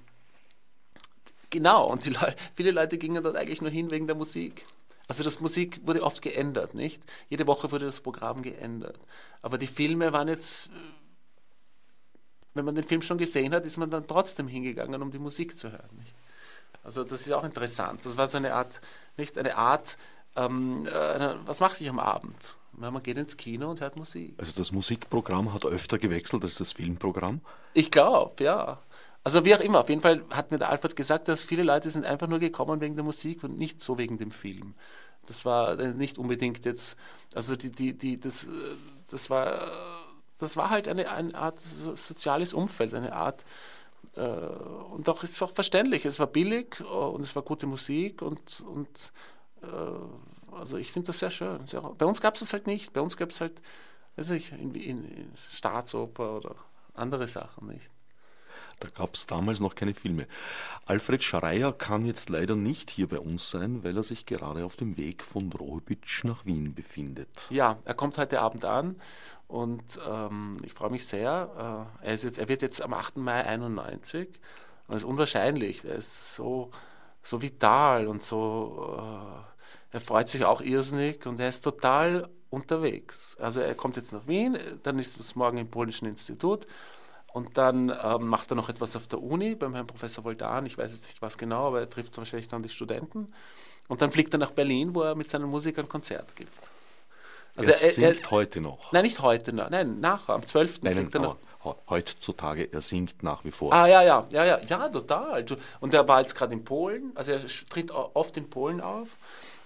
[1.51, 4.65] genau, und die Le viele Leute gingen dort eigentlich nur hin wegen der Musik.
[5.07, 7.03] Also das Musik wurde oft geändert, nicht?
[7.29, 8.99] Jede Woche wurde das Programm geändert.
[9.43, 10.69] Aber die Filme waren jetzt, äh,
[12.55, 15.55] wenn man den Film schon gesehen hat, ist man dann trotzdem hingegangen, um die Musik
[15.55, 15.95] zu hören.
[15.95, 16.26] Nicht?
[16.87, 18.05] Also das ist auch interessant.
[18.05, 18.79] Das war so eine Art,
[19.17, 19.97] nicht eine Art,
[20.37, 22.55] ähm, äh, was mache ich am Abend?
[22.77, 24.35] man geht ins Kino und hört Musik.
[24.37, 27.41] Also das Musikprogramm hat öfter gewechselt als das Filmprogramm?
[27.73, 28.79] Ich glaube, ja.
[29.23, 31.89] Also wie auch immer, auf jeden Fall hat mir der Alfred gesagt, dass viele Leute
[31.89, 34.75] sind einfach nur gekommen wegen der Musik und nicht so wegen dem Film.
[35.25, 36.95] Das war äh, nicht unbedingt jetzt,
[37.33, 38.47] also die, die, die, das, äh,
[39.11, 39.71] das war,
[40.39, 43.45] das war halt eine, eine Art soziales Umfeld, eine Art, äh,
[44.15, 46.05] und doch ist es auch verständlich.
[46.05, 49.11] Es war billig und es war gute Musik und, und
[49.61, 51.59] äh, also ich finde das sehr schön.
[51.97, 52.93] Bei uns gab es das halt nicht.
[52.93, 53.61] Bei uns gab es halt,
[54.15, 56.55] weiß ich, in, in, in Staatsoper oder
[56.93, 57.89] andere Sachen nicht.
[58.79, 60.27] Da gab es damals noch keine Filme.
[60.85, 64.75] Alfred Schreier kann jetzt leider nicht hier bei uns sein, weil er sich gerade auf
[64.75, 67.47] dem Weg von Rohbitsch nach Wien befindet.
[67.49, 69.01] Ja, er kommt heute Abend an
[69.47, 71.89] und ähm, ich freue mich sehr.
[72.03, 73.17] Äh, er, ist jetzt, er wird jetzt am 8.
[73.17, 74.27] Mai 91.
[74.27, 75.85] Und das ist unwahrscheinlich.
[75.85, 76.71] Er ist so,
[77.23, 78.97] so vital und so.
[78.97, 83.37] Äh, er freut sich auch irrsinnig und er ist total unterwegs.
[83.39, 86.67] Also er kommt jetzt nach Wien, dann ist es morgen im Polnischen Institut
[87.33, 90.65] und dann ähm, macht er noch etwas auf der Uni beim Herrn Professor Voldan.
[90.65, 93.33] Ich weiß jetzt nicht was genau, aber er trifft wahrscheinlich dann die Studenten.
[93.87, 96.69] Und dann fliegt er nach Berlin, wo er mit seinen Musikern Konzert gibt.
[97.57, 98.91] Also er, er singt er, heute noch.
[98.93, 100.83] Nein, nicht heute, nein, nachher, am 12.
[100.83, 101.35] Nein, fliegt er nach,
[101.89, 103.73] heutzutage, er singt nach wie vor.
[103.73, 105.45] Ah, ja, ja, ja, ja, ja, total.
[105.81, 109.17] Und er war jetzt gerade in Polen, also er tritt oft in Polen auf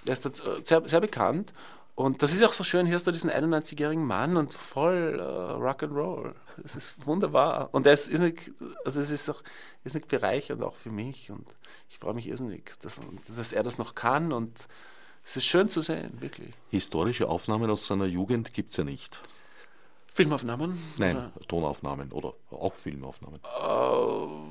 [0.06, 0.32] der ist äh,
[0.64, 1.54] sehr, sehr bekannt.
[1.96, 5.62] Und das ist auch so schön, hier hast du diesen 91-jährigen Mann und voll uh,
[5.62, 6.34] Rock'n'Roll.
[6.58, 7.70] Das ist wunderbar.
[7.74, 8.52] Und er ist irrsinnig,
[8.86, 9.44] also es ist auch
[9.84, 11.30] irrsinnig bereichernd auch für mich.
[11.30, 11.48] Und
[11.90, 13.00] ich freue mich irrsinnig, dass,
[13.36, 14.32] dass er das noch kann.
[14.32, 14.68] Und
[15.24, 16.54] es ist schön zu sehen, wirklich.
[16.70, 19.22] Historische Aufnahmen aus seiner Jugend gibt es ja nicht.
[20.08, 20.78] Filmaufnahmen?
[20.98, 21.32] Nein, oder?
[21.48, 23.40] Tonaufnahmen oder auch Filmaufnahmen.
[23.64, 24.46] Uh,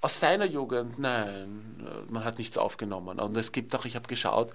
[0.00, 3.20] aus seiner Jugend, nein, man hat nichts aufgenommen.
[3.20, 4.52] Und es gibt auch, ich habe geschaut,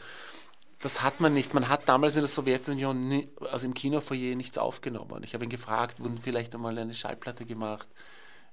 [0.80, 1.54] das hat man nicht.
[1.54, 5.24] Man hat damals in der Sowjetunion, nie, also im Kinofoyer, nichts aufgenommen.
[5.24, 7.88] Ich habe ihn gefragt, wurden vielleicht einmal eine Schallplatte gemacht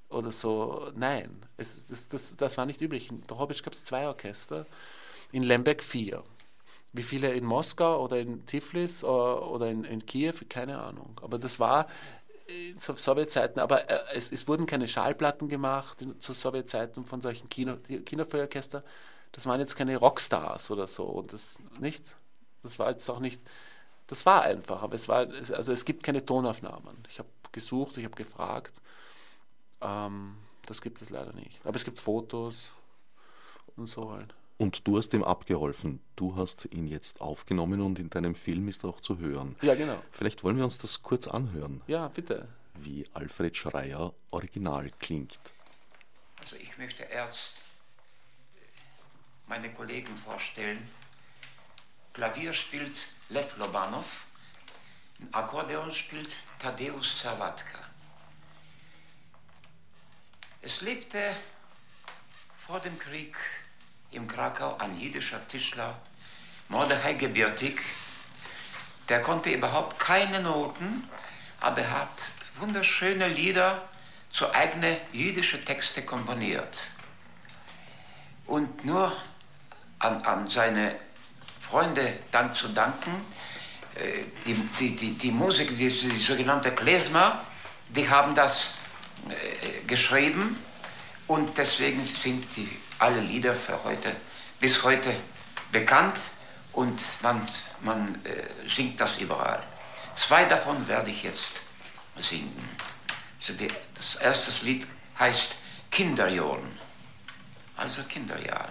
[0.09, 0.91] oder so.
[0.97, 3.11] Nein, es, das, das, das war nicht üblich.
[3.11, 4.67] In Drohobitsch gab es zwei Orchester,
[5.33, 6.23] in Lemberg vier.
[6.95, 11.21] Wie viele in Moskau oder in Tiflis oder, äh, oder in, in Kiew, keine Ahnung.
[11.23, 11.87] Aber das war
[12.77, 17.77] zu Sowjetzeiten, aber äh, es, es, wurden keine Schallplatten gemacht zu Sowjetzeiten von solchen Kino,
[17.77, 18.85] Kinofeuerorchester.
[19.33, 22.17] Das waren jetzt keine Rockstars oder so und das nicht.
[22.63, 23.43] Das war jetzt auch nicht.
[24.07, 26.97] Das war einfach, aber es war also es gibt keine Tonaufnahmen.
[27.09, 28.75] Ich habe gesucht, ich habe gefragt.
[29.81, 31.65] Ähm, das gibt es leider nicht.
[31.65, 32.69] Aber es gibt Fotos
[33.77, 34.35] und so halt.
[34.57, 36.01] Und du hast ihm abgeholfen.
[36.17, 39.57] Du hast ihn jetzt aufgenommen und in deinem Film ist er auch zu hören.
[39.63, 40.01] Ja, genau.
[40.11, 41.83] Vielleicht wollen wir uns das kurz anhören.
[41.87, 42.49] Ja, bitte.
[42.75, 45.39] Wie Alfred Schreier original klingt.
[46.39, 47.63] Also ich möchte erst
[49.47, 50.79] meine Kollegen vorstellen.
[52.13, 54.27] Klavier spielt Lev Lobanov,
[55.33, 57.79] Akkordeon spielt Tadeusz Zerwatka.
[60.61, 61.19] Es lebte
[62.55, 63.37] vor dem Krieg
[64.15, 65.97] im Krakau ein jüdischer Tischler,
[66.69, 67.81] Mordechai gebürtig.
[69.09, 71.09] Der konnte überhaupt keine Noten,
[71.61, 72.23] aber er hat
[72.57, 73.83] wunderschöne Lieder
[74.31, 76.91] zu eigenen jüdischen Texte komponiert.
[78.47, 79.13] Und nur
[79.99, 80.95] an, an seine
[81.61, 83.15] Freunde dann zu danken,
[83.95, 87.45] äh, die, die, die, die Musik, die, die sogenannte Klezmer,
[87.89, 88.75] die haben das
[89.29, 90.57] äh, geschrieben
[91.27, 94.15] und deswegen sind die alle Lieder für heute,
[94.61, 95.15] bis heute
[95.73, 96.19] bekannt
[96.73, 97.47] und man,
[97.83, 99.63] man äh, singt das überall.
[100.15, 101.63] Zwei davon werde ich jetzt
[102.17, 102.69] singen.
[103.95, 104.87] Das erste Lied
[105.19, 105.57] heißt
[105.91, 106.79] Kinderjahren.
[107.77, 108.71] Also Kinderjahre.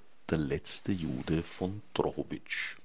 [0.61, 2.75] letzte Jude von Drohobitsch.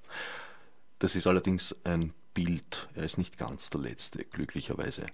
[0.97, 5.05] Das ist allerdings ein Bild, er ist nicht ganz der letzte, glücklicherweise.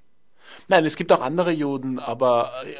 [0.69, 2.76] Nein, es gibt auch andere Juden, aber äh,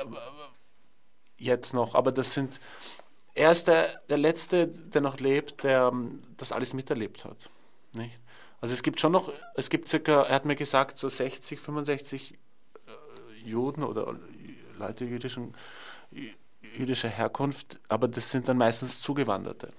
[1.36, 2.62] jetzt noch, aber das sind,
[3.36, 7.50] er ist der, der Letzte, der noch lebt, der ähm, das alles miterlebt hat.
[7.92, 8.22] Nicht?
[8.62, 12.32] Also es gibt schon noch, es gibt circa, er hat mir gesagt, so 60, 65
[12.32, 14.18] äh, Juden oder
[14.78, 15.54] Leute jüdischen
[16.78, 19.72] jüdischer Herkunft, aber das sind dann meistens Zugewanderte.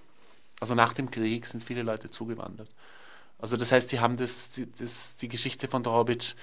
[0.61, 2.69] Also nach dem Krieg sind viele Leute zugewandert.
[3.39, 6.35] Also das heißt, sie haben das, die, das, die Geschichte von Draubitsch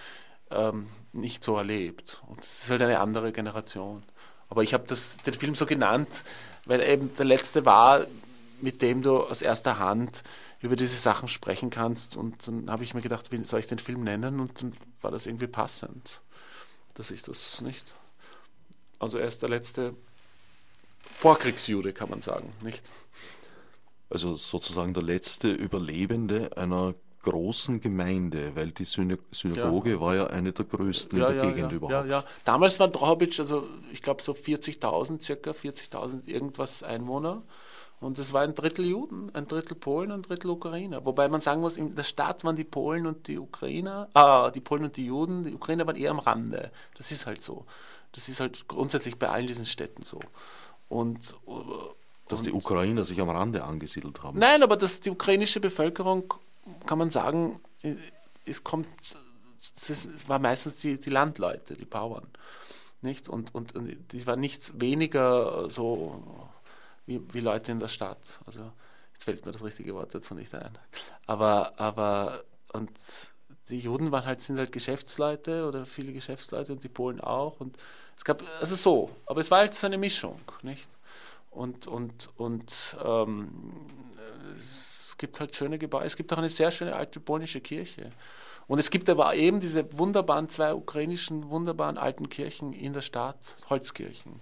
[0.51, 2.21] ähm, nicht so erlebt.
[2.27, 4.03] Und es ist halt eine andere Generation.
[4.49, 6.23] Aber ich habe den Film so genannt,
[6.65, 8.05] weil eben der letzte war,
[8.61, 10.23] mit dem du aus erster Hand
[10.59, 12.17] über diese Sachen sprechen kannst.
[12.17, 14.39] Und dann habe ich mir gedacht, wie soll ich den Film nennen?
[14.39, 16.21] Und dann war das irgendwie passend,
[16.93, 17.85] dass ich das nicht.
[18.99, 19.95] Also er ist der letzte
[21.03, 22.89] Vorkriegsjude, kann man sagen, nicht?
[24.09, 30.01] Also sozusagen der letzte Überlebende einer großen Gemeinde, weil die Synagoge ja.
[30.01, 32.07] war ja eine der größten ja, in der ja, Gegend überhaupt.
[32.07, 32.23] Ja, ja.
[32.43, 37.43] Damals war Drohobitsch, also ich glaube so 40.000, circa 40.000 irgendwas Einwohner.
[37.99, 41.05] Und es war ein Drittel Juden, ein Drittel Polen, ein Drittel Ukrainer.
[41.05, 44.59] Wobei man sagen muss, in der Stadt waren die Polen und die Ukrainer, ah, die
[44.59, 46.71] Polen und die Juden, die Ukrainer waren eher am Rande.
[46.97, 47.65] Das ist halt so.
[48.13, 50.19] Das ist halt grundsätzlich bei allen diesen Städten so.
[50.91, 51.35] Und
[52.27, 54.39] dass die Ukrainer sich am Rande angesiedelt haben.
[54.39, 56.33] Nein, aber dass die ukrainische Bevölkerung,
[56.85, 57.61] kann man sagen,
[58.45, 58.87] es kommt,
[59.59, 62.27] es war meistens die, die Landleute, die Bauern.
[63.01, 63.29] Nicht?
[63.29, 66.49] Und, und, und die waren nicht weniger so
[67.05, 68.39] wie, wie Leute in der Stadt.
[68.45, 68.71] Also
[69.13, 70.77] jetzt fällt mir das richtige Wort dazu nicht ein.
[71.25, 72.91] Aber, aber und
[73.69, 77.59] die Juden waren halt, sind halt Geschäftsleute oder viele Geschäftsleute und die Polen auch.
[77.59, 77.77] Und
[78.21, 80.87] es gab, also so, aber es war halt so eine Mischung, nicht?
[81.49, 83.49] Und, und, und ähm,
[84.59, 86.05] es gibt halt schöne Gebäude.
[86.05, 88.11] Es gibt auch eine sehr schöne alte polnische Kirche.
[88.67, 93.55] Und es gibt aber eben diese wunderbaren, zwei ukrainischen, wunderbaren alten Kirchen in der Stadt,
[93.71, 94.39] Holzkirchen.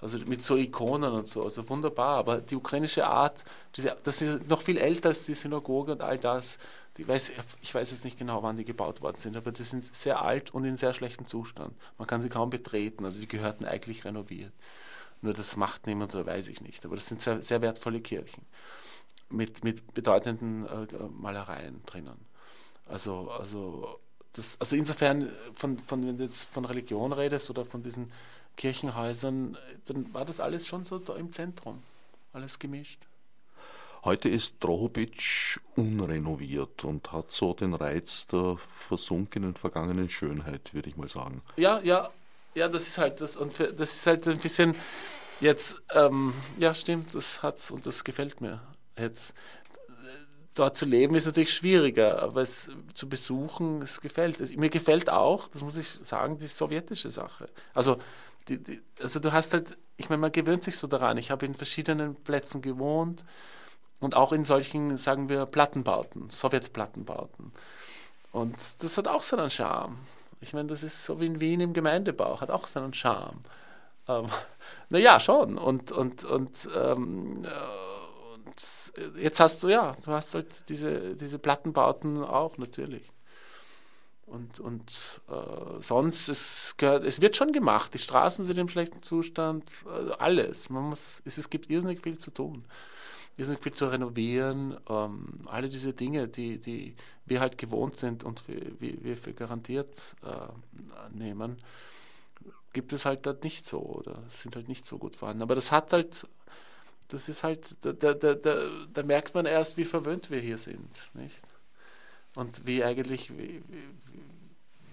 [0.00, 2.16] Also mit so Ikonen und so, also wunderbar.
[2.16, 3.44] Aber die ukrainische Art,
[3.76, 6.58] diese, das ist noch viel älter als die Synagoge und all das.
[7.00, 7.32] Die weiß,
[7.62, 10.50] ich weiß jetzt nicht genau, wann die gebaut worden sind, aber die sind sehr alt
[10.50, 11.74] und in sehr schlechtem Zustand.
[11.96, 14.52] Man kann sie kaum betreten, also die gehörten eigentlich renoviert.
[15.22, 16.84] Nur das macht niemand, oder weiß ich nicht.
[16.84, 18.44] Aber das sind sehr, sehr wertvolle Kirchen
[19.30, 20.86] mit, mit bedeutenden äh,
[21.18, 22.26] Malereien drinnen.
[22.84, 23.98] Also, also,
[24.34, 28.12] das, also insofern, von, von, wenn du jetzt von Religion redest oder von diesen
[28.58, 31.82] Kirchenhäusern, dann war das alles schon so da im Zentrum,
[32.34, 33.00] alles gemischt.
[34.02, 40.96] Heute ist Drohobitsch unrenoviert und hat so den Reiz der versunkenen vergangenen Schönheit, würde ich
[40.96, 41.42] mal sagen.
[41.56, 42.08] Ja, ja,
[42.54, 44.74] ja, das ist halt das und das ist halt ein bisschen
[45.40, 48.62] jetzt, ähm, ja, stimmt, das hat und das gefällt mir.
[48.98, 49.34] Jetzt
[50.54, 54.40] dort zu leben ist natürlich schwieriger, aber es zu besuchen, es gefällt.
[54.40, 57.48] Es, mir gefällt auch, das muss ich sagen, die sowjetische Sache.
[57.74, 57.98] Also,
[58.48, 61.18] die, die, also du hast halt, ich meine, man gewöhnt sich so daran.
[61.18, 63.24] Ich habe in verschiedenen Plätzen gewohnt
[64.00, 67.52] und auch in solchen, sagen wir, Plattenbauten, Sowjetplattenbauten.
[68.32, 69.98] Und das hat auch seinen Charme.
[70.40, 73.40] Ich meine, das ist so wie in Wien im Gemeindebau, hat auch seinen Charme.
[74.08, 74.26] Ähm,
[74.88, 75.58] naja, schon.
[75.58, 77.42] Und, und, und, ähm,
[78.34, 83.06] und jetzt hast du, ja, du hast halt diese, diese Plattenbauten auch natürlich.
[84.24, 87.92] Und, und äh, sonst, es, gehört, es wird schon gemacht.
[87.92, 90.70] Die Straßen sind im schlechten Zustand, also alles.
[90.70, 92.64] Man muss, es, es gibt irrsinnig viel zu tun
[93.40, 94.76] irrsinnig viel zu renovieren.
[94.88, 99.32] Ähm, alle diese Dinge, die, die wir halt gewohnt sind und für, wir, wir für
[99.32, 101.56] garantiert äh, nehmen,
[102.72, 105.42] gibt es halt dort nicht so oder sind halt nicht so gut vorhanden.
[105.42, 106.26] Aber das hat halt,
[107.08, 110.92] das ist halt, da, da, da, da merkt man erst, wie verwöhnt wir hier sind.
[111.14, 111.34] Nicht?
[112.36, 113.62] Und wie eigentlich, wie,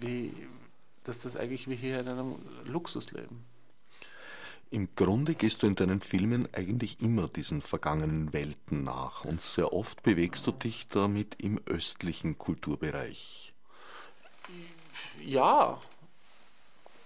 [0.00, 0.34] wie
[1.04, 2.34] dass das eigentlich wie hier in einem
[2.64, 3.44] Luxus leben.
[4.70, 9.72] Im Grunde gehst du in deinen Filmen eigentlich immer diesen vergangenen Welten nach und sehr
[9.72, 13.54] oft bewegst du dich damit im östlichen Kulturbereich.
[15.24, 15.78] Ja,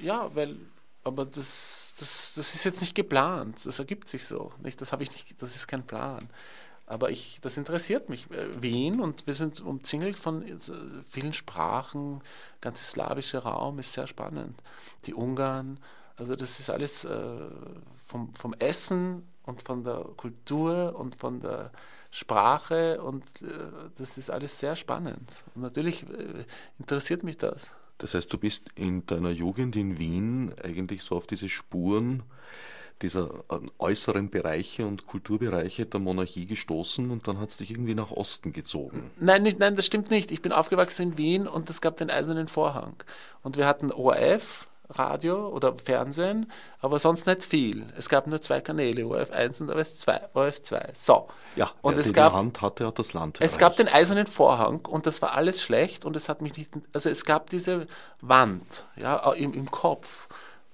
[0.03, 0.57] ja, weil,
[1.05, 4.53] aber das, das, das ist jetzt nicht geplant, das ergibt sich so.
[4.63, 4.81] Nicht?
[4.81, 6.29] Das ich nicht, das ist kein Plan.
[6.87, 8.29] Aber ich, das interessiert mich.
[8.33, 10.59] Äh, Wien und wir sind umzingelt von äh,
[11.05, 12.21] vielen Sprachen,
[12.61, 14.61] ganze slawische Raum ist sehr spannend.
[15.07, 15.79] Die Ungarn,
[16.23, 17.11] also das ist alles äh,
[18.01, 21.73] vom, vom Essen und von der Kultur und von der
[22.13, 23.49] Sprache und äh,
[23.99, 25.29] das ist alles sehr spannend.
[25.57, 26.45] Und natürlich äh,
[26.79, 27.71] interessiert mich das.
[27.99, 32.23] Das heißt, du bist in deiner Jugend in Wien eigentlich so auf diese Spuren
[33.01, 33.43] dieser
[33.81, 38.53] äußeren Bereiche und Kulturbereiche der Monarchie gestoßen und dann hat es dich irgendwie nach Osten
[38.53, 39.11] gezogen.
[39.19, 40.31] Nein, nicht, nein, das stimmt nicht.
[40.31, 42.95] Ich bin aufgewachsen in Wien und es gab den Eisernen Vorhang.
[43.43, 47.87] Und wir hatten ORF, Radio oder Fernsehen, aber sonst nicht viel.
[47.97, 50.33] Es gab nur zwei Kanäle, ORF1 und ORF2.
[50.35, 50.89] ORF2.
[50.93, 51.29] So.
[51.57, 53.41] Ja, und es gab, Hand hatte hat das Land.
[53.41, 56.71] Es gab den eisernen Vorhang und das war alles schlecht und es hat mich nicht,
[56.93, 57.87] also es gab diese
[58.21, 60.29] Wand, ja, im, im Kopf.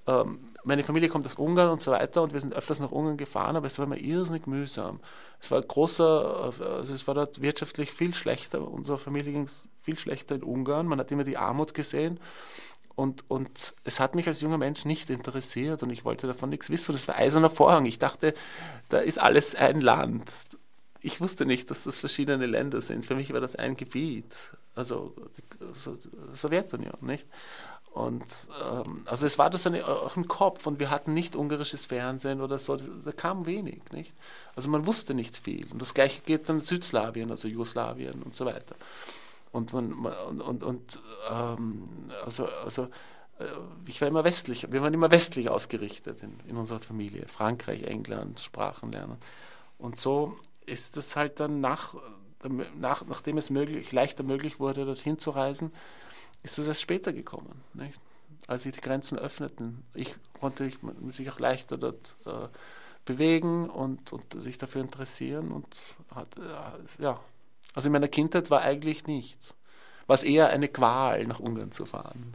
[0.07, 3.17] Ähm, meine Familie kommt aus Ungarn und so weiter und wir sind öfters nach Ungarn
[3.17, 5.01] gefahren, aber es war immer irrsinnig mühsam.
[5.41, 8.61] Es war großer, also es war dort wirtschaftlich viel schlechter.
[8.67, 9.49] Unsere Familie ging
[9.79, 10.87] viel schlechter in Ungarn.
[10.87, 12.19] Man hat immer die Armut gesehen
[12.99, 16.69] und, und es hat mich als junger Mensch nicht interessiert und ich wollte davon nichts
[16.69, 16.97] wissen.
[16.97, 17.87] Es war eiserner Vorhang.
[17.87, 18.35] Ich dachte,
[18.89, 20.33] da ist alles ein Land.
[21.01, 23.07] ich wusste nicht, dass das verschiedene Länder sind.
[23.07, 24.35] Für mich war das ein Gebiet,
[24.75, 27.25] also die Sowjetunion, nicht?
[27.93, 28.27] Und
[28.65, 32.41] ähm, also es war das eine, auch im Kopf und wir hatten nicht ungarisches Fernsehen
[32.41, 34.13] oder so, da kam wenig, nicht?
[34.57, 35.71] Also man wusste nicht viel.
[35.71, 38.75] Und das gleiche geht dann Südslawien, also Jugoslawien und so weiter.
[39.51, 41.89] Und man und, und, und ähm,
[42.25, 42.85] also, also
[43.39, 43.45] äh,
[43.87, 47.27] ich war immer westlich, wir waren immer westlich ausgerichtet in, in unserer Familie.
[47.27, 49.19] Frankreich, England, Sprachen lernen.
[49.79, 50.37] Und so
[50.67, 51.95] ist es halt dann nach,
[52.77, 55.73] nach, nachdem es möglich, leichter möglich wurde, dorthin zu reisen,
[56.43, 57.63] ist das erst später gekommen.
[57.75, 58.01] Nicht?
[58.47, 59.85] Als sich die Grenzen öffneten.
[59.95, 60.79] Ich konnte ich,
[61.09, 62.49] sich auch leichter dort äh,
[63.05, 65.53] bewegen und, und sich dafür interessieren.
[65.53, 65.77] Und
[66.15, 67.21] hat, äh, ja.
[67.75, 69.57] Also in meiner Kindheit war eigentlich nichts.
[70.07, 72.35] War es eher eine Qual, nach Ungarn zu fahren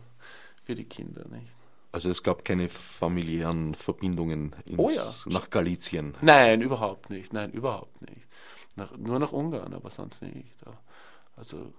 [0.63, 1.27] für die Kinder.
[1.29, 1.47] Nicht?
[1.91, 5.03] Also es gab keine familiären Verbindungen ins, oh ja.
[5.25, 6.15] nach Galizien?
[6.21, 7.34] Nein, überhaupt nicht.
[7.34, 8.27] Nein, überhaupt nicht.
[8.75, 10.55] Nach, nur nach Ungarn, aber sonst nicht.
[11.36, 11.73] Also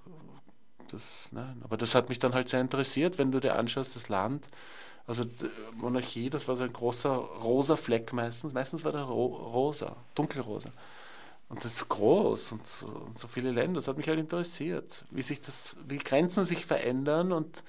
[0.91, 1.61] das, nein.
[1.65, 4.49] Aber das hat mich dann halt sehr interessiert, wenn du dir anschaust, das Land,
[5.07, 5.25] also
[5.75, 8.53] Monarchie, das war so ein großer rosa Fleck meistens.
[8.53, 10.71] Meistens war der ro rosa, dunkelrosa.
[11.49, 13.77] Und das ist so groß und so, und so viele Länder.
[13.77, 17.63] Das hat mich halt interessiert, wie sich das, wie Grenzen sich verändern und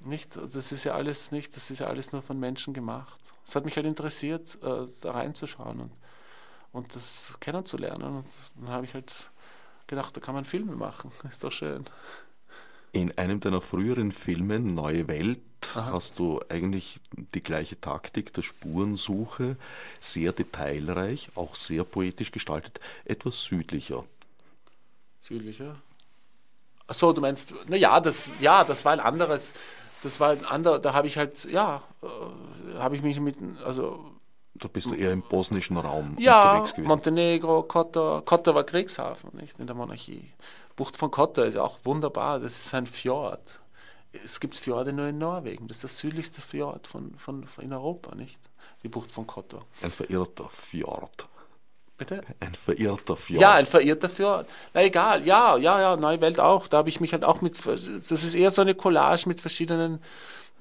[0.00, 3.18] nicht, das ist ja alles nicht, das ist ja alles nur von Menschen gemacht.
[3.46, 5.92] Es hat mich halt interessiert, äh, da reinzuschauen und,
[6.72, 8.18] und das kennenzulernen.
[8.18, 8.26] Und
[8.56, 9.30] dann habe ich halt
[9.86, 11.12] gedacht, da kann man Filme machen.
[11.28, 11.84] Ist doch schön.
[12.94, 15.40] In einem deiner früheren Filme, Neue Welt,
[15.74, 15.94] Aha.
[15.94, 17.00] hast du eigentlich
[17.34, 19.56] die gleiche Taktik der Spurensuche,
[19.98, 24.04] sehr detailreich, auch sehr poetisch gestaltet, etwas südlicher.
[25.20, 25.74] Südlicher?
[26.86, 29.54] Achso, du meinst, naja, das, ja, das war ein anderes,
[30.04, 34.12] das war ein anderer, da habe ich halt, ja, äh, habe ich mich mit, also.
[34.54, 36.88] Da bist du eher im bosnischen Raum ja, unterwegs gewesen.
[36.88, 40.30] Montenegro, Kotor, Kotor war Kriegshafen, nicht, in der Monarchie.
[40.76, 43.60] Bucht von Kotor ist auch wunderbar, das ist ein Fjord.
[44.12, 47.72] Es gibt Fjorde nur in Norwegen, das ist das südlichste Fjord von, von, von in
[47.72, 48.38] Europa, nicht?
[48.82, 49.64] Die Bucht von Kotor.
[49.82, 51.28] Ein verirrter Fjord.
[51.96, 52.22] Bitte?
[52.40, 53.40] Ein verirrter Fjord.
[53.40, 54.48] Ja, ein verirrter Fjord.
[54.72, 56.66] Na egal, ja, ja, ja, Neue Welt auch.
[56.66, 60.02] Da habe ich mich halt auch mit, das ist eher so eine Collage mit verschiedenen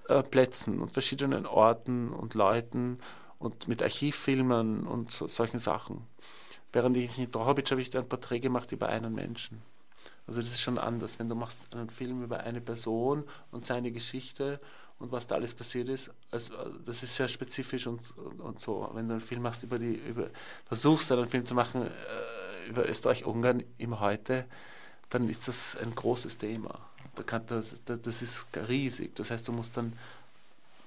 [0.10, 3.00] äh, Plätzen und verschiedenen Orten und Leuten
[3.40, 6.08] und mit Archivfilmen und so, solchen Sachen.
[6.72, 9.62] Während ich in Drohobitsch habe ich ein Porträt gemacht über einen Menschen.
[10.28, 13.92] Also das ist schon anders, wenn du machst einen Film über eine Person und seine
[13.92, 14.60] Geschichte
[15.00, 16.12] und was da alles passiert ist.
[16.32, 16.54] Also,
[16.86, 18.90] das ist sehr spezifisch und, und, und, so.
[18.94, 20.30] Wenn du einen Film machst über die, über,
[20.66, 24.46] versuchst einen Film zu machen äh, über Österreich-Ungarn im Heute,
[25.10, 26.80] dann ist das ein großes Thema.
[27.16, 29.14] Da kann das, das ist riesig.
[29.16, 29.94] Das heißt, du musst dann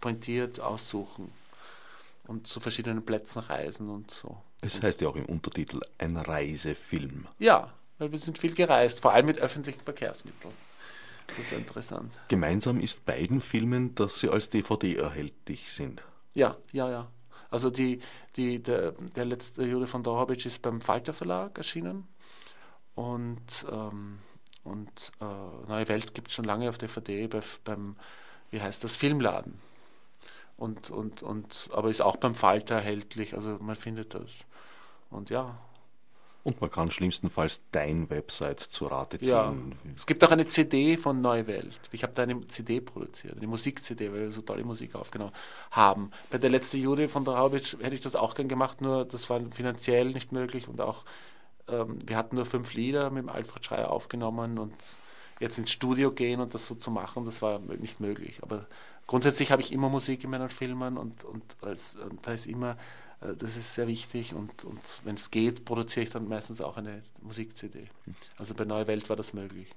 [0.01, 1.31] pointiert aussuchen
[2.27, 4.37] und zu verschiedenen Plätzen reisen und so.
[4.63, 7.27] Es heißt ja auch im Untertitel ein Reisefilm.
[7.39, 10.53] Ja, weil wir sind viel gereist, vor allem mit öffentlichen Verkehrsmitteln.
[11.29, 12.13] Das ist interessant.
[12.29, 16.05] Gemeinsam ist beiden Filmen, dass sie als DVD erhältlich sind.
[16.35, 17.11] Ja, ja, ja.
[17.51, 18.01] Also die,
[18.37, 22.07] die, der, der letzte Jude von Dorobitsch ist beim Falter Verlag erschienen
[22.95, 24.19] und, ähm,
[24.65, 27.97] und äh, Neue Welt gibt es schon lange auf DVD bei, beim,
[28.51, 29.59] wie heißt das, Filmladen.
[30.57, 34.47] Und, und, und, aber ist auch beim Falter erhältlich, also man findet das.
[35.11, 35.59] Und ja,
[36.47, 39.31] und man kann schlimmstenfalls dein Website zur Rate ziehen.
[39.31, 39.53] Ja.
[39.97, 41.81] Es gibt auch eine CD von Neue Welt.
[41.91, 45.33] Ich habe da eine CD produziert, eine Musik-CD, weil wir so tolle Musik aufgenommen
[45.73, 46.13] haben.
[46.31, 49.41] Bei der letzte Jude von Draubitsch hätte ich das auch gern gemacht, nur das war
[49.51, 51.05] finanziell nicht möglich und auch
[51.67, 54.75] ähm, wir hatten nur fünf Lieder mit dem Alfred Schreier aufgenommen und
[55.41, 58.39] jetzt ins Studio gehen und das so zu machen, das war nicht möglich.
[58.43, 58.67] Aber
[59.09, 62.77] grundsätzlich habe ich immer Musik in meinen Filmen und, und, als, und da ist immer
[63.21, 67.03] das ist sehr wichtig und, und wenn es geht, produziere ich dann meistens auch eine
[67.23, 67.87] Musik-CD.
[68.39, 69.69] Also bei Neue Welt war das möglich.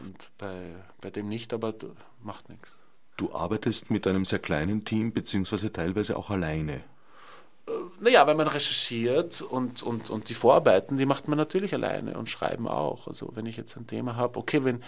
[0.00, 1.74] Und bei, bei dem nicht, aber
[2.22, 2.70] macht nichts.
[3.16, 6.84] Du arbeitest mit einem sehr kleinen Team, beziehungsweise teilweise auch alleine.
[7.66, 7.70] Äh,
[8.00, 12.28] naja, wenn man recherchiert und, und, und die Vorarbeiten, die macht man natürlich alleine und
[12.28, 13.08] schreiben auch.
[13.08, 14.84] Also wenn ich jetzt ein Thema habe, okay, wenn,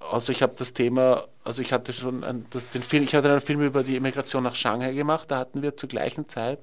[0.00, 3.30] also ich habe das Thema, also ich hatte schon ein, das, den Film, ich hatte
[3.30, 6.60] einen Film über die Immigration nach Shanghai gemacht, da hatten wir zur gleichen Zeit,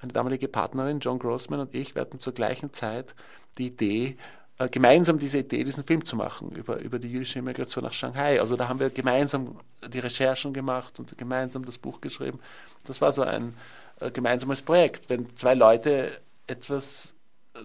[0.00, 3.14] meine damalige Partnerin John Grossman und ich, wir hatten zur gleichen Zeit
[3.58, 4.16] die Idee,
[4.58, 8.40] äh, gemeinsam diese Idee, diesen Film zu machen über, über die jüdische Immigration nach Shanghai.
[8.40, 12.40] Also da haben wir gemeinsam die Recherchen gemacht und gemeinsam das Buch geschrieben.
[12.84, 13.54] Das war so ein
[14.00, 15.10] äh, gemeinsames Projekt.
[15.10, 16.10] Wenn zwei Leute
[16.46, 17.15] etwas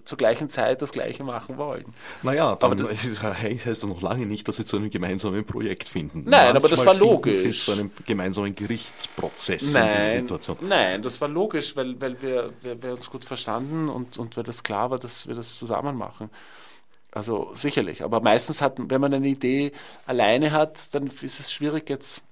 [0.03, 1.85] zur gleichen Zeit das Gleiche machen wollen.
[2.23, 5.89] Naja, dann aber das heißt ja noch lange nicht, dass sie zu einem gemeinsamen Projekt
[5.89, 6.23] finden.
[6.23, 7.37] Nein, Manchmal aber das war logisch.
[7.39, 10.57] Sie zu einem gemeinsamen Gerichtsprozess nein, in dieser Situation.
[10.61, 14.43] Nein, das war logisch, weil, weil wir, wir, wir uns gut verstanden und, und weil
[14.43, 16.29] das klar war, dass wir das zusammen machen.
[17.11, 19.73] Also sicherlich, aber meistens hat, wenn man eine Idee
[20.05, 22.23] alleine hat, dann ist es schwierig jetzt,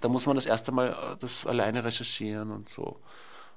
[0.00, 2.98] da muss man das erste Mal äh, das alleine recherchieren und so.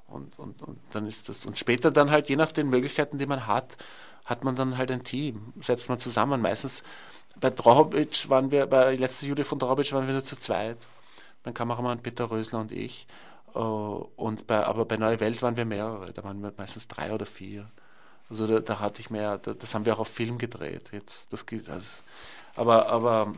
[0.10, 3.26] Und, und, und dann ist das, und später dann halt, je nach den Möglichkeiten, die
[3.26, 3.78] man hat,
[4.26, 6.42] hat man dann halt ein Team, setzt man zusammen.
[6.42, 6.84] Meistens
[7.40, 10.78] bei Drohobic waren wir, bei letzter Jude von Drohobic waren wir nur zu zweit.
[11.44, 13.08] Mein Kameramann Peter Rösler und ich.
[13.56, 17.12] Äh, und bei, aber bei Neue Welt waren wir mehrere, da waren wir meistens drei
[17.14, 17.70] oder vier.
[18.30, 20.90] Also da, da hatte ich mehr, da, das haben wir auch auf Film gedreht.
[20.92, 22.02] Jetzt, das, also,
[22.56, 23.34] aber, aber,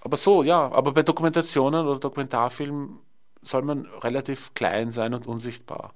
[0.00, 2.98] aber so, ja, aber bei Dokumentationen oder Dokumentarfilmen
[3.46, 5.94] soll man relativ klein sein und unsichtbar,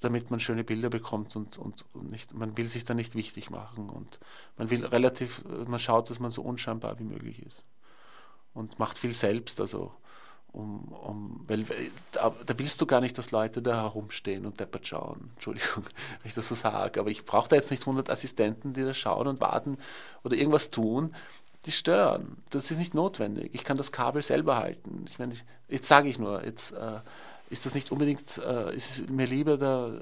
[0.00, 3.50] damit man schöne Bilder bekommt und, und, und nicht, man will sich da nicht wichtig
[3.50, 4.20] machen und
[4.56, 7.64] man will relativ, man schaut, dass man so unscheinbar wie möglich ist
[8.52, 9.92] und macht viel selbst, also
[10.54, 11.66] um, um, weil
[12.12, 15.30] da, da, willst du gar nicht, dass Leute da herumstehen und deppert schauen.
[15.34, 17.00] Entschuldigung, wenn ich das so sage.
[17.00, 19.78] Aber ich brauche da jetzt nicht 100 Assistenten, die da schauen und warten
[20.22, 21.12] oder irgendwas tun.
[21.66, 22.42] Die stören.
[22.50, 23.50] Das ist nicht notwendig.
[23.54, 25.06] Ich kann das Kabel selber halten.
[25.08, 25.34] Ich meine,
[25.68, 27.00] jetzt sage ich nur, jetzt äh,
[27.50, 29.98] ist das nicht unbedingt, äh, ist mir lieber, da äh,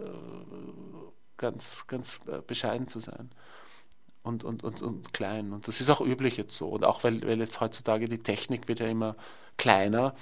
[1.36, 3.30] ganz, ganz äh, bescheiden zu sein
[4.22, 5.52] und, und, und, und klein.
[5.52, 6.68] Und das ist auch üblich jetzt so.
[6.68, 9.16] Und auch weil, weil jetzt heutzutage die Technik wird ja immer
[9.56, 10.14] kleiner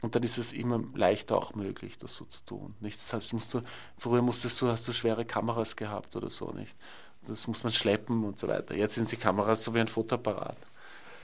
[0.00, 2.74] und dann ist es immer leichter auch möglich, das so zu tun.
[2.80, 3.00] Nicht?
[3.00, 3.62] Das heißt, musst du,
[3.96, 6.76] früher musstest du, hast du schwere Kameras gehabt oder so, nicht?
[7.26, 8.76] Das muss man schleppen und so weiter.
[8.76, 10.56] Jetzt sind die Kameras so wie ein Fotoapparat.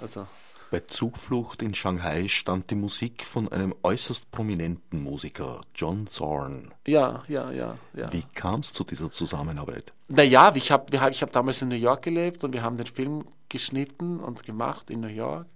[0.00, 0.26] Also.
[0.70, 6.74] Bei Zugflucht in Shanghai stand die Musik von einem äußerst prominenten Musiker, John Zorn.
[6.86, 7.78] Ja, ja, ja.
[7.96, 8.12] ja.
[8.12, 9.92] Wie kam es zu dieser Zusammenarbeit?
[10.08, 13.24] Naja, ich habe ich hab damals in New York gelebt und wir haben den Film
[13.48, 15.46] geschnitten und gemacht in New York.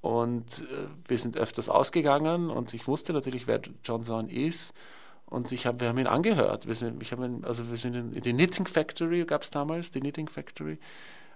[0.00, 4.72] Und äh, wir sind öfters ausgegangen und ich wusste natürlich, wer John Zorn ist.
[5.24, 6.68] Und ich hab, wir haben ihn angehört.
[6.68, 9.90] Wir sind, ich ihn, also wir sind in, in die Knitting Factory, gab es damals,
[9.90, 10.78] die Knitting Factory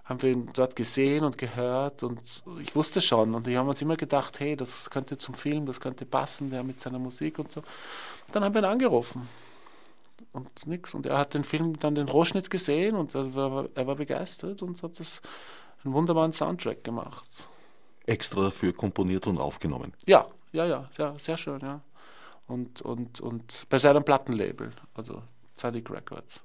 [0.05, 2.19] haben wir ihn dort gesehen und gehört und
[2.61, 5.79] ich wusste schon und wir haben uns immer gedacht, hey, das könnte zum Film, das
[5.79, 7.59] könnte passen, der mit seiner Musik und so.
[7.61, 9.27] Und dann haben wir ihn angerufen
[10.33, 13.87] und nichts und er hat den Film dann den Rohschnitt gesehen und er war, er
[13.87, 15.21] war begeistert und hat das
[15.83, 17.47] einen wunderbaren Soundtrack gemacht.
[18.05, 19.93] Extra dafür komponiert und aufgenommen?
[20.05, 21.81] Ja, ja, ja, ja sehr schön, ja.
[22.47, 25.21] Und, und, und bei seinem Plattenlabel, also
[25.55, 26.41] Zadig Records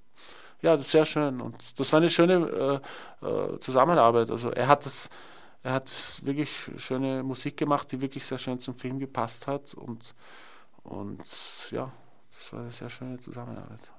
[0.67, 1.41] ja, das ist sehr schön.
[1.41, 2.81] Und das war eine schöne
[3.23, 4.31] äh, äh, Zusammenarbeit.
[4.31, 5.09] Also er hat das,
[5.63, 9.75] er hat wirklich schöne Musik gemacht, die wirklich sehr schön zum Film gepasst hat.
[9.75, 10.13] Und,
[10.83, 11.23] und
[11.71, 11.93] ja,
[12.37, 13.93] das war eine sehr schöne Zusammenarbeit.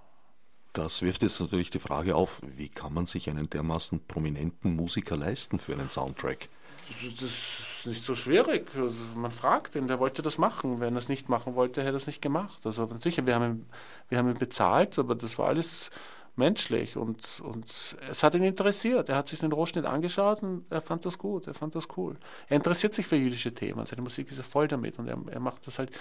[0.74, 5.16] Das wirft jetzt natürlich die Frage auf, wie kann man sich einen dermaßen prominenten Musiker
[5.16, 6.50] leisten für einen Soundtrack?
[6.90, 8.70] Das ist nicht so schwierig.
[8.76, 10.82] Also man fragt ihn, der wollte das machen.
[10.82, 12.60] Wenn er es nicht machen wollte, hätte er es nicht gemacht.
[12.66, 13.70] Also sicher, wir haben ihn,
[14.10, 15.90] wir haben ihn bezahlt, aber das war alles
[16.38, 19.10] menschlich und, und es hat ihn interessiert.
[19.10, 22.18] Er hat sich den Rohschnitt angeschaut und er fand das gut, er fand das cool.
[22.48, 25.40] Er interessiert sich für jüdische Themen, seine Musik ist ja voll damit und er, er
[25.40, 25.92] macht das halt,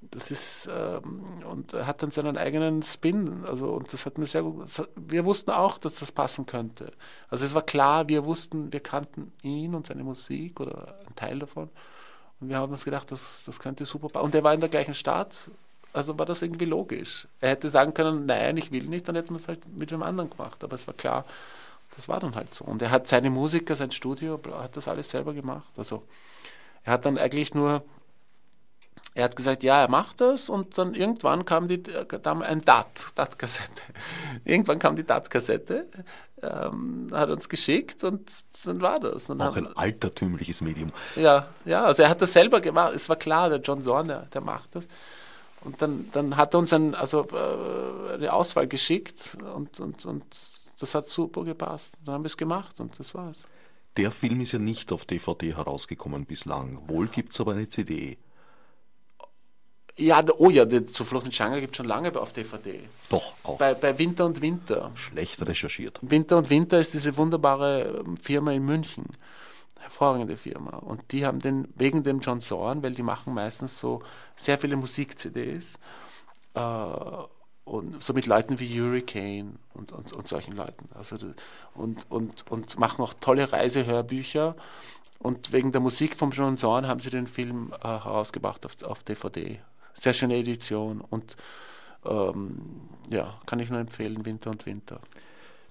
[0.00, 4.26] das ist, ähm, und er hat dann seinen eigenen Spin, also und das hat mir
[4.26, 6.92] sehr gut, wir wussten auch, dass das passen könnte.
[7.28, 11.38] Also es war klar, wir wussten, wir kannten ihn und seine Musik oder einen Teil
[11.38, 11.70] davon
[12.40, 14.24] und wir haben uns gedacht, das, das könnte super passen.
[14.24, 15.50] Und er war in der gleichen Stadt,
[15.94, 17.28] also war das irgendwie logisch.
[17.40, 20.02] Er hätte sagen können, nein, ich will nicht, dann hätten wir es halt mit einem
[20.02, 20.62] anderen gemacht.
[20.64, 21.24] Aber es war klar,
[21.94, 22.64] das war dann halt so.
[22.64, 25.72] Und er hat seine Musiker, sein Studio, hat das alles selber gemacht.
[25.76, 26.02] Also
[26.82, 27.84] er hat dann eigentlich nur,
[29.14, 33.12] er hat gesagt, ja, er macht das und dann irgendwann kam die, da ein DAT,
[33.14, 33.82] DAT-Kassette.
[34.44, 35.86] Irgendwann kam die DAT-Kassette,
[36.42, 38.28] ähm, hat uns geschickt und
[38.64, 39.26] dann war das.
[39.26, 40.90] Dann Auch ein altertümliches Medium.
[41.14, 42.94] Ja, ja, also er hat das selber gemacht.
[42.94, 44.88] Es war klar, der John Zorn, der, der macht das.
[45.64, 50.24] Und dann, dann hat er uns ein, also, äh, eine Auswahl geschickt und, und, und
[50.30, 51.94] das hat super gepasst.
[52.04, 53.38] Dann haben wir es gemacht und das war's.
[53.96, 56.80] Der Film ist ja nicht auf DVD herausgekommen bislang.
[56.88, 58.18] Wohl gibt es aber eine CD.
[59.96, 62.80] Ja, oh ja, Zuflucht in Shanghai gibt es schon lange auf DVD.
[63.08, 63.58] Doch, auch.
[63.58, 64.90] Bei, bei Winter und Winter.
[64.96, 66.00] Schlecht recherchiert.
[66.02, 69.06] Winter und Winter ist diese wunderbare Firma in München
[69.84, 70.76] hervorragende Firma.
[70.78, 74.02] Und die haben den, wegen dem John Zorn, weil die machen meistens so
[74.36, 75.78] sehr viele Musik-CDs,
[76.54, 76.60] äh,
[77.64, 80.88] und so mit Leuten wie Hurricane und, und, und solchen Leuten.
[80.94, 81.16] Also,
[81.74, 84.54] und, und, und machen auch tolle Reisehörbücher.
[85.18, 89.02] Und wegen der Musik von John Zorn haben sie den Film äh, herausgebracht auf, auf
[89.02, 89.60] DVD.
[89.94, 91.00] Sehr schöne Edition.
[91.00, 91.36] Und,
[92.04, 95.00] ähm, ja, kann ich nur empfehlen, Winter und Winter.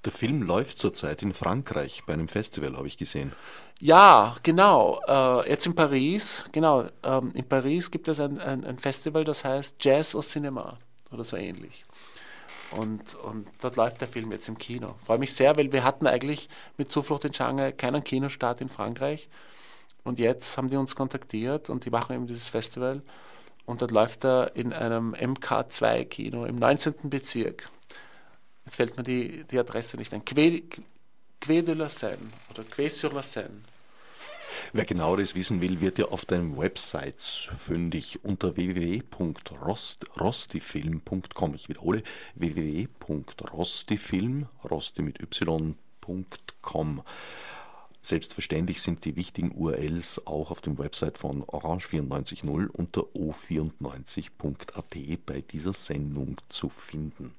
[0.05, 3.31] Der Film läuft zurzeit in Frankreich bei einem Festival, habe ich gesehen.
[3.79, 5.01] Ja, genau.
[5.07, 6.85] Äh, jetzt in Paris, genau.
[7.03, 10.75] Ähm, in Paris gibt es ein, ein, ein, Festival, das heißt Jazz au Cinéma
[11.11, 11.85] oder so ähnlich.
[12.77, 14.95] Und, und dort läuft der Film jetzt im Kino.
[15.05, 19.29] Freue mich sehr, weil wir hatten eigentlich mit Zuflucht in Shanghai keinen Kinostart in Frankreich.
[20.03, 23.01] Und jetzt haben die uns kontaktiert und die machen eben dieses Festival.
[23.65, 27.09] Und dort läuft er in einem MK2-Kino im 19.
[27.09, 27.69] Bezirk.
[28.65, 30.23] Jetzt fällt mir die, die Adresse nicht ein.
[30.23, 30.63] Quai,
[31.39, 33.61] Quai de la Seine oder Quai sur la Seine.
[34.71, 41.53] Wer genaueres wissen will, wird ja auf deinen Websites fündig unter www.rostifilm.com.
[41.53, 42.01] Ich wiederhole
[42.35, 47.03] www.rostifilm, rosti mit y.com.
[48.01, 55.41] Selbstverständlich sind die wichtigen URLs auch auf dem Website von Orange 94.0 unter o94.at bei
[55.41, 57.35] dieser Sendung zu finden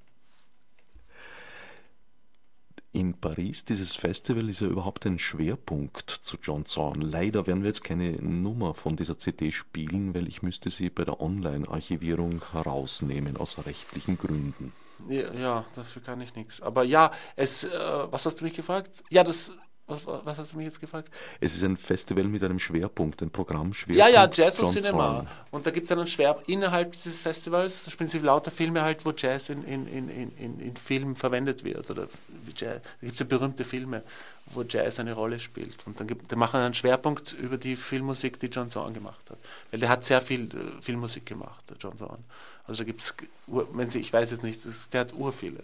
[2.94, 7.00] in Paris, dieses Festival ist ja überhaupt ein Schwerpunkt zu John Zorn.
[7.00, 11.04] Leider werden wir jetzt keine Nummer von dieser CD spielen, weil ich müsste sie bei
[11.04, 14.72] der Online-Archivierung herausnehmen, aus rechtlichen Gründen.
[15.08, 16.62] Ja, ja, dafür kann ich nichts.
[16.62, 17.68] Aber ja, es, äh,
[18.10, 19.02] was hast du mich gefragt?
[19.10, 19.50] Ja, das
[19.86, 21.10] was, was, hast du mich jetzt gefragt?
[21.40, 24.14] Es ist ein Festival mit einem Schwerpunkt, ein Programmschwerpunkt.
[24.14, 25.26] Ja, ja, Jazz und Cinema.
[25.50, 29.12] Und da gibt es einen Schwerpunkt innerhalb dieses Festivals, spielen sie lauter Filme halt, wo
[29.14, 31.90] Jazz in, in, in, in, in Filmen verwendet wird.
[31.90, 32.08] Oder
[32.56, 32.80] Jazz.
[32.82, 34.02] Da gibt es ja berühmte Filme,
[34.46, 35.86] wo Jazz eine Rolle spielt.
[35.86, 39.38] Und dann gibt, die machen einen Schwerpunkt über die Filmmusik, die John Zorn gemacht hat.
[39.70, 42.24] Weil der hat sehr viel äh, Filmmusik gemacht, der John Zorn.
[42.66, 43.14] Also da gibt es,
[43.46, 45.60] wenn sie, ich weiß jetzt nicht, das, der hat urviele.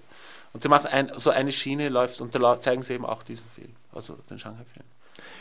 [0.52, 3.46] Und der macht ein, so eine Schiene läuft und da zeigen sie eben auch diesen
[3.54, 4.86] Film also den Shanghai-Film.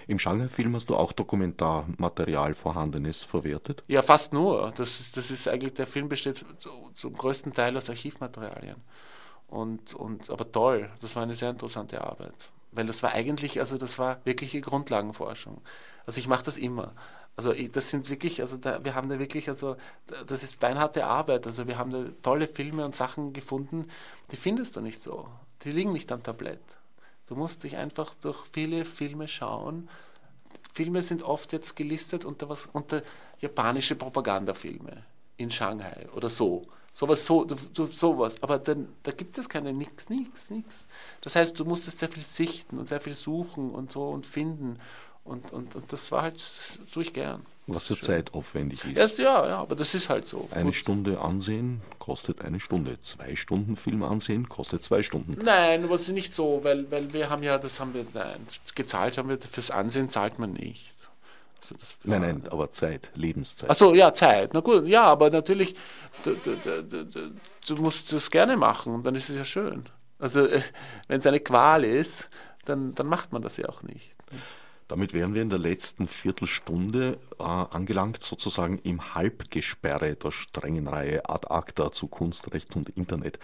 [0.08, 3.84] Im Shanghai-Film hast du auch Dokumentarmaterial Vorhandenes verwertet?
[3.88, 4.74] Ja, fast nur.
[4.76, 6.44] Das ist, das ist eigentlich, der Film besteht
[6.96, 8.78] zum größten Teil aus Archivmaterialien.
[9.48, 12.50] Und, und, aber toll, das war eine sehr interessante Arbeit.
[12.72, 15.62] Weil das war eigentlich, also das war wirkliche Grundlagenforschung.
[16.06, 16.94] Also ich mache das immer.
[17.36, 19.78] Also das sind wirklich, also da, wir haben da wirklich, also
[20.28, 21.48] das ist beinharte Arbeit.
[21.48, 23.88] Also wir haben da tolle Filme und Sachen gefunden,
[24.32, 25.30] die findest du nicht so.
[25.64, 26.62] Die liegen nicht am Tablett.
[27.30, 29.88] Du musst dich einfach durch viele Filme schauen.
[30.74, 33.04] Filme sind oft jetzt gelistet unter, was, unter
[33.40, 35.04] japanische Propagandafilme
[35.38, 36.66] in Shanghai oder so.
[36.92, 37.46] Sowas, so,
[37.86, 38.42] sowas.
[38.42, 40.88] Aber dann, da gibt es keine nix, nix, nix.
[41.22, 44.80] Das heißt, du musstest sehr viel sichten und sehr viel suchen und so und finden.
[45.24, 47.46] Und, und, und das war halt, das tue ich gern.
[47.76, 48.98] Was für Zeit aufwendig ist.
[48.98, 50.48] Erst, ja, ja, aber das ist halt so.
[50.52, 50.76] Eine Gut.
[50.76, 53.00] Stunde ansehen kostet eine Stunde.
[53.02, 55.38] Zwei Stunden Film ansehen kostet zwei Stunden.
[55.44, 58.46] Nein, aber es ist nicht so, weil, weil wir haben ja, das haben wir, nein,
[58.76, 60.94] gezahlt haben wir, fürs Ansehen zahlt man nicht.
[61.62, 63.70] Also nein, nein, aber Zeit, Lebenszeit.
[63.70, 64.54] Achso, ja, Zeit.
[64.54, 65.76] Na gut, ja, aber natürlich,
[66.24, 67.32] du, du, du,
[67.68, 69.84] du musst das gerne machen und dann ist es ja schön.
[70.20, 70.62] Also, äh,
[71.08, 72.30] wenn es eine Qual ist,
[72.66, 74.12] dann, dann macht man das ja auch nicht.
[74.90, 81.30] Damit wären wir in der letzten Viertelstunde äh, angelangt, sozusagen im Halbgesperre der strengen Reihe
[81.30, 83.38] Ad Acta zu Kunstrecht und Internet.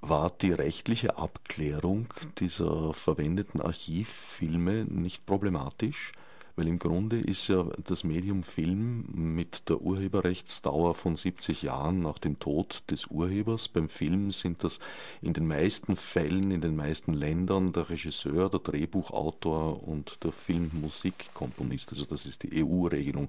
[0.00, 2.06] War die rechtliche Abklärung
[2.38, 6.12] dieser verwendeten Archivfilme nicht problematisch?
[6.56, 12.18] Weil im Grunde ist ja das Medium Film mit der Urheberrechtsdauer von 70 Jahren nach
[12.18, 13.68] dem Tod des Urhebers.
[13.68, 14.78] Beim Film sind das
[15.20, 21.92] in den meisten Fällen, in den meisten Ländern der Regisseur, der Drehbuchautor und der Filmmusikkomponist.
[21.92, 23.28] Also das ist die EU-Regelung.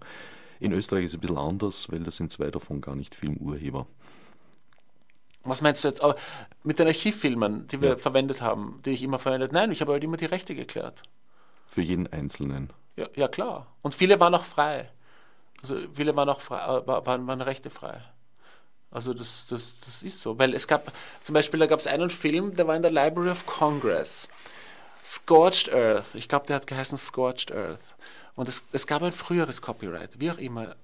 [0.61, 3.87] In Österreich ist es ein bisschen anders, weil da sind zwei davon gar nicht Filmurheber.
[5.43, 6.01] Was meinst du jetzt?
[6.63, 7.97] Mit den Archivfilmen, die wir ja.
[7.97, 9.51] verwendet haben, die ich immer verwendet?
[9.51, 11.03] Nein, ich habe halt immer die Rechte geklärt.
[11.67, 12.71] Für jeden Einzelnen.
[12.97, 13.67] Ja, ja klar.
[13.81, 14.89] Und viele waren auch frei.
[15.61, 18.01] Also viele waren auch frei, äh, waren, waren Rechte frei.
[18.91, 20.37] Also das, das, das ist so.
[20.37, 20.91] Weil es gab,
[21.23, 24.27] zum Beispiel, da gab es einen Film, der war in der Library of Congress.
[25.03, 26.15] Scorched Earth.
[26.15, 27.95] Ich glaube, der hat geheißen Scorched Earth.
[28.35, 30.75] Und es, es gab ein früheres Copyright, wie auch immer.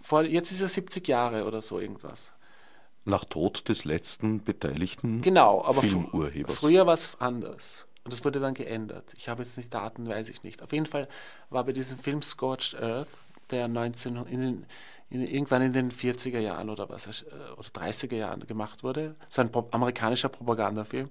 [0.00, 2.32] Vor, jetzt ist er 70 Jahre oder so irgendwas.
[3.04, 6.58] Nach Tod des letzten beteiligten genau, aber Filmurhebers.
[6.58, 7.85] Früher war es anders.
[8.06, 9.14] Und das wurde dann geändert.
[9.16, 10.62] Ich habe jetzt nicht Daten, weiß ich nicht.
[10.62, 11.08] Auf jeden Fall
[11.50, 13.08] war bei diesem Film Scorched Earth,
[13.50, 14.66] der 19, in den,
[15.10, 17.24] in, irgendwann in den 40er Jahren oder was, äh,
[17.56, 21.10] oder 30er Jahren gemacht wurde, so ein amerikanischer Propagandafilm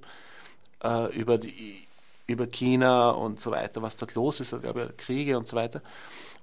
[0.85, 1.85] äh, über, die,
[2.27, 5.81] über China und so weiter, was dort los ist, ich, Kriege und so weiter.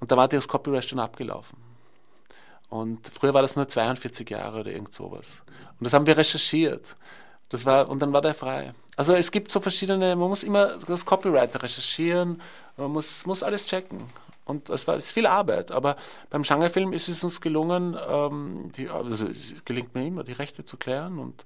[0.01, 1.57] Und da war das Copyright schon abgelaufen.
[2.69, 5.41] Und früher war das nur 42 Jahre oder irgend sowas.
[5.79, 6.95] Und das haben wir recherchiert.
[7.53, 8.73] Das war, und dann war der frei.
[8.97, 12.41] Also es gibt so verschiedene, man muss immer das Copyright recherchieren,
[12.79, 14.03] man muss, muss alles checken.
[14.47, 15.97] Und es war es ist viel Arbeit, aber
[16.31, 20.65] beim Genrefilm ist es uns gelungen, ähm, die, also es gelingt mir immer, die Rechte
[20.65, 21.45] zu klären und,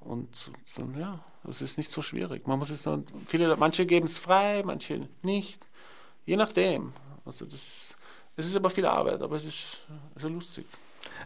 [0.00, 2.48] und, und ja, es ist nicht so schwierig.
[2.48, 5.68] Man muss es nur, viele, manche geben es frei, manche nicht,
[6.26, 6.92] je nachdem.
[7.24, 7.96] Also das ist,
[8.36, 9.84] es ist aber viel Arbeit, aber es ist,
[10.16, 10.66] es ist lustig.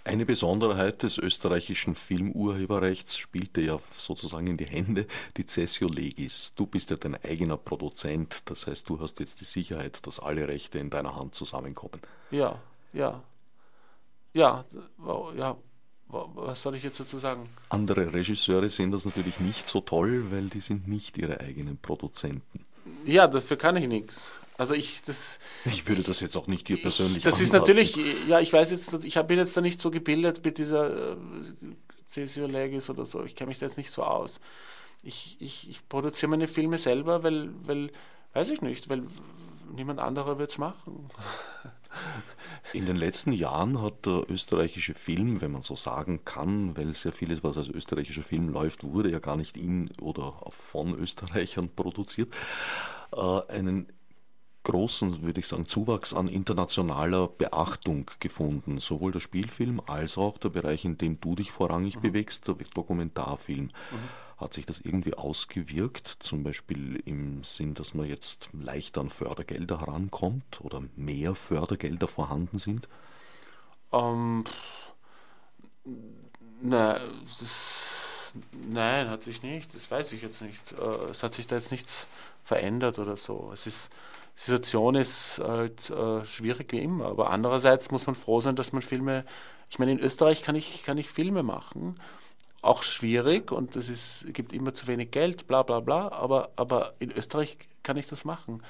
[0.04, 5.06] Eine Besonderheit des österreichischen Filmurheberrechts spielte ja sozusagen in die Hände
[5.36, 6.52] die Cessio Legis.
[6.56, 10.48] Du bist ja dein eigener Produzent, das heißt, du hast jetzt die Sicherheit, dass alle
[10.48, 12.00] Rechte in deiner Hand zusammenkommen.
[12.30, 12.60] Ja,
[12.92, 13.22] ja.
[14.32, 14.64] Ja,
[15.36, 15.56] ja,
[16.08, 17.42] was soll ich jetzt dazu sagen?
[17.68, 22.64] Andere Regisseure sehen das natürlich nicht so toll, weil die sind nicht ihre eigenen Produzenten.
[23.04, 24.30] Ja, dafür kann ich nichts.
[24.58, 25.38] Also ich, das.
[25.64, 27.22] Ich würde das jetzt auch nicht dir persönlich.
[27.22, 27.96] Das ist natürlich,
[28.26, 31.16] ja, ich weiß jetzt, ich bin jetzt da nicht so gebildet mit dieser äh,
[32.08, 33.22] Cesio-Legis oder so.
[33.24, 34.40] Ich kenne mich da jetzt nicht so aus.
[35.04, 37.92] Ich, ich, ich produziere meine Filme selber, weil, weil,
[38.32, 39.04] weiß ich nicht, weil
[39.72, 41.08] niemand anderer wird es machen.
[42.72, 47.12] In den letzten Jahren hat der österreichische Film, wenn man so sagen kann, weil sehr
[47.12, 52.34] vieles, was als österreichischer Film läuft, wurde ja gar nicht in oder von Österreichern produziert,
[53.12, 53.86] äh, einen
[54.68, 58.78] großen, würde ich sagen, Zuwachs an internationaler Beachtung gefunden.
[58.78, 62.02] Sowohl der Spielfilm als auch der Bereich, in dem du dich vorrangig mhm.
[62.02, 63.64] bewegst, der Dokumentarfilm.
[63.64, 63.72] Mhm.
[64.36, 69.80] Hat sich das irgendwie ausgewirkt, zum Beispiel im Sinn, dass man jetzt leichter an Fördergelder
[69.80, 72.88] herankommt oder mehr Fördergelder vorhanden sind?
[73.90, 74.44] Um,
[76.60, 77.00] na,
[78.70, 79.74] nein, hat sich nicht.
[79.74, 80.72] Das weiß ich jetzt nicht.
[80.72, 82.06] Äh, es hat sich da jetzt nichts
[82.44, 83.50] verändert oder so.
[83.52, 83.90] Es ist,
[84.38, 87.06] Situation ist halt äh, schwierig wie immer.
[87.06, 89.24] Aber andererseits muss man froh sein, dass man Filme.
[89.68, 91.98] Ich meine, in Österreich kann ich, kann ich Filme machen.
[92.62, 96.12] Auch schwierig und es ist, gibt immer zu wenig Geld, bla bla bla.
[96.12, 98.62] Aber, aber in Österreich kann ich das machen.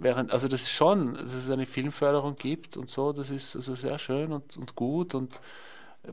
[0.00, 3.76] Während, also das ist schon, dass es eine Filmförderung gibt und so, das ist also
[3.76, 5.40] sehr schön und, und gut und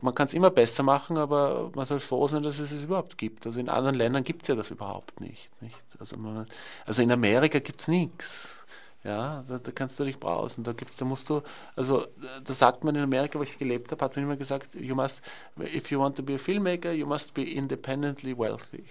[0.00, 3.18] man kann es immer besser machen, aber man soll froh sein, dass es es überhaupt
[3.18, 3.46] gibt.
[3.46, 5.50] Also in anderen Ländern gibt es ja das überhaupt nicht.
[5.60, 5.76] nicht?
[5.98, 6.46] Also, man,
[6.86, 8.61] also in Amerika gibt es nichts.
[9.04, 10.62] Ja, da, da, kannst du dich brausen.
[10.62, 11.42] Da gibt's, da musst du,
[11.74, 12.06] also
[12.44, 15.22] da sagt man in Amerika, wo ich gelebt habe, hat man immer gesagt, you must,
[15.58, 18.84] if you want to be a filmmaker, you must be independently wealthy.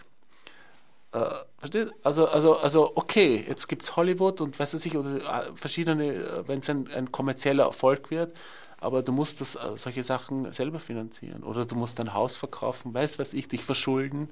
[1.13, 1.35] Äh,
[2.03, 6.47] also, also, also okay, jetzt gibt es Hollywood und weiß ich, oder äh, verschiedene, äh,
[6.47, 8.33] wenn es ein, ein kommerzieller Erfolg wird,
[8.79, 11.43] aber du musst das, äh, solche Sachen selber finanzieren.
[11.43, 14.29] Oder du musst dein Haus verkaufen, weißt was ich, dich verschulden,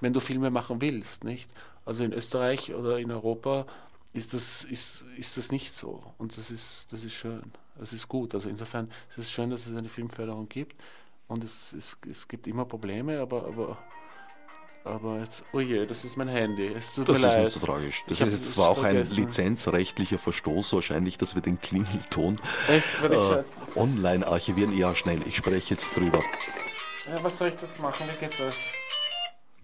[0.00, 1.50] wenn du Filme machen willst, nicht?
[1.84, 3.66] Also in Österreich oder in Europa
[4.14, 6.02] ist das, ist, ist das nicht so.
[6.18, 7.52] Und das ist, das ist schön.
[7.78, 8.34] Das ist gut.
[8.34, 10.76] Also insofern ist es schön, dass es eine Filmförderung gibt.
[11.28, 13.78] Und es, es, es gibt immer Probleme, aber, aber,
[14.84, 16.66] aber jetzt, oh je, das ist mein Handy.
[16.66, 17.44] Es tut das mir ist leid.
[17.44, 18.04] nicht so tragisch.
[18.06, 19.14] Das ich ist jetzt zwar auch vergessen.
[19.16, 22.38] ein lizenzrechtlicher Verstoß wahrscheinlich, dass wir den Klingelton
[22.68, 22.82] äh,
[23.76, 24.76] online archivieren.
[24.76, 26.20] Ja, schnell, ich spreche jetzt drüber.
[27.08, 28.06] Ja, was soll ich jetzt machen?
[28.12, 28.56] Wie geht das?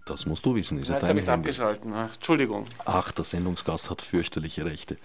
[0.08, 0.78] Das musst du wissen.
[0.78, 1.92] Ist ja, jetzt habe ich es abgeschalten.
[1.92, 2.64] Ach, Entschuldigung.
[2.86, 4.96] Ach, der Sendungsgast hat fürchterliche Rechte.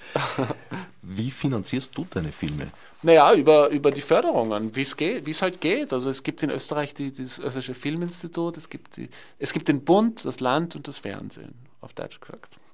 [1.01, 2.72] Wie finanzierst du deine Filme?
[3.01, 5.91] Naja, über, über die Förderungen, wie es geht, wie es halt geht.
[5.91, 9.84] Also es gibt in Österreich die, das österreichische Filminstitut, es gibt, die, es gibt den
[9.84, 12.58] Bund, das Land und das Fernsehen, auf Deutsch gesagt.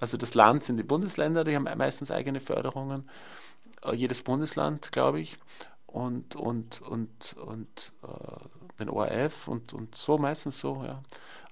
[0.00, 3.08] Also das Land sind die Bundesländer, die haben meistens eigene Förderungen.
[3.84, 5.38] Äh, jedes Bundesland, glaube ich.
[5.86, 11.02] Und, und, und, und äh, den ORF und, und so meistens so, ja.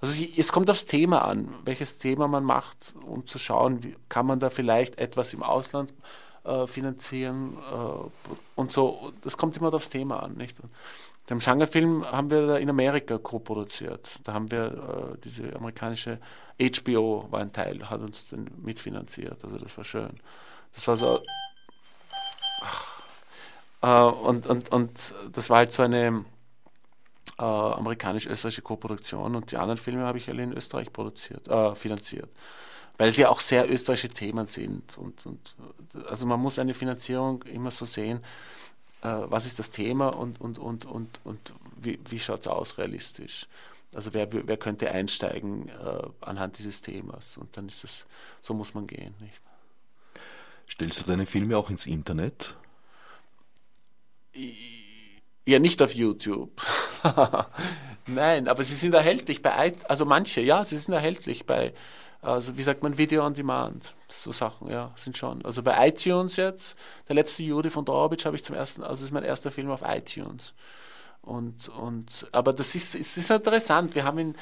[0.01, 4.25] Also es kommt aufs Thema an, welches Thema man macht, um zu schauen, wie, kann
[4.25, 5.93] man da vielleicht etwas im Ausland
[6.43, 9.11] äh, finanzieren äh, und so.
[9.21, 10.57] Das kommt immer aufs Thema an, nicht?
[11.29, 14.27] Den Genrefilm haben wir in Amerika co-produziert.
[14.27, 16.19] Da haben wir äh, diese amerikanische
[16.59, 19.43] HBO war ein Teil, hat uns den mitfinanziert.
[19.43, 20.11] Also das war schön.
[20.73, 21.21] Das war so.
[23.81, 26.25] Äh, und, und, und das war halt so eine
[27.37, 32.29] äh, amerikanisch-österreichische Koproduktion und die anderen Filme habe ich alle in Österreich produziert, äh, finanziert.
[32.97, 34.97] Weil sie auch sehr österreichische Themen sind.
[34.97, 35.55] Und, und
[36.07, 38.23] also man muss eine Finanzierung immer so sehen,
[39.01, 42.77] äh, was ist das Thema und, und, und, und, und wie, wie schaut es aus
[42.77, 43.47] realistisch.
[43.93, 47.37] Also wer, wer könnte einsteigen äh, anhand dieses Themas?
[47.37, 48.05] Und dann ist es,
[48.41, 49.13] so muss man gehen.
[49.19, 49.41] Nicht?
[50.69, 52.55] Stellst du deine Filme auch ins Internet?
[55.47, 56.59] Ja, nicht auf YouTube.
[58.07, 61.73] Nein, aber sie sind erhältlich bei, also manche, ja, sie sind erhältlich bei,
[62.21, 65.45] also wie sagt man, Video on Demand, so Sachen, ja, sind schon.
[65.45, 66.75] Also bei iTunes jetzt,
[67.07, 69.83] der letzte Jude von Draubitsch habe ich zum ersten, also ist mein erster Film auf
[69.85, 70.53] iTunes.
[71.21, 73.95] Und, und, aber das ist, es ist interessant.
[73.95, 74.35] Wir haben in,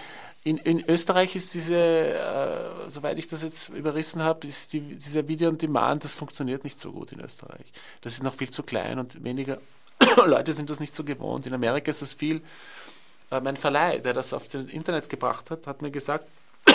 [0.43, 5.27] in, in Österreich ist diese, äh, soweit ich das jetzt überrissen habe, ist die, dieser
[5.27, 7.71] Video on Demand, das funktioniert nicht so gut in Österreich.
[8.01, 9.59] Das ist noch viel zu klein und weniger
[10.25, 11.45] Leute sind das nicht so gewohnt.
[11.47, 12.41] In Amerika ist es viel.
[13.31, 16.27] Äh, mein Verleih, der das auf das Internet gebracht hat, hat mir gesagt,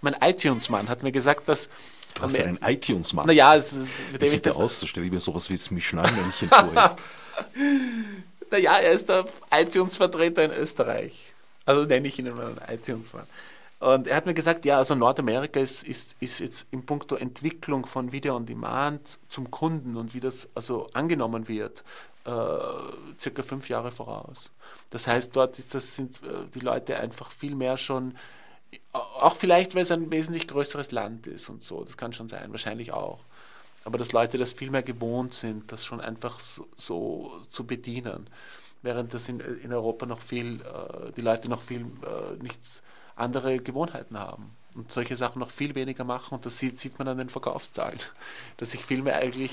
[0.00, 1.68] mein iTunes-Mann hat mir gesagt, dass.
[2.14, 3.26] Du hast einen iTunes-Mann.
[3.26, 4.02] Naja, es ist.
[4.18, 4.80] Wie sieht der aus?
[4.80, 6.96] Da stelle ich mir sowas wie das Michelin-Männchen vor jetzt.
[8.50, 11.32] Naja, er ist der iTunes-Vertreter in Österreich.
[11.64, 13.26] Also nenne ich ihn mal iTunes-Mann.
[13.78, 17.86] Und er hat mir gesagt, ja, also Nordamerika ist, ist, ist jetzt in puncto Entwicklung
[17.86, 21.82] von Video on Demand zum Kunden und wie das also angenommen wird,
[22.24, 24.50] äh, circa fünf Jahre voraus.
[24.90, 28.16] Das heißt, dort ist das, sind äh, die Leute einfach viel mehr schon,
[28.92, 32.50] auch vielleicht, weil es ein wesentlich größeres Land ist und so, das kann schon sein,
[32.52, 33.20] wahrscheinlich auch.
[33.84, 38.28] Aber dass Leute das viel mehr gewohnt sind, das schon einfach so, so zu bedienen.
[38.82, 42.82] Während das in, in Europa noch viel, äh, die Leute noch viel äh, nichts
[43.16, 47.08] andere Gewohnheiten haben und solche Sachen noch viel weniger machen und das sieht, sieht man
[47.08, 48.00] an den Verkaufszahlen,
[48.56, 49.52] dass sich Filme eigentlich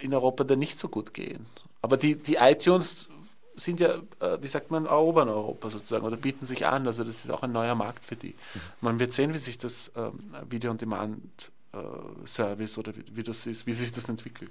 [0.00, 1.46] in Europa dann nicht so gut gehen.
[1.80, 3.08] Aber die, die iTunes
[3.54, 6.86] sind ja, äh, wie sagt man, erobern Europa sozusagen oder bieten sich an.
[6.86, 8.34] Also das ist auch ein neuer Markt für die.
[8.80, 13.92] Man wird sehen, wie sich das ähm, Video-on-Demand-Service äh, oder wie, das ist, wie sich
[13.92, 14.50] das entwickelt.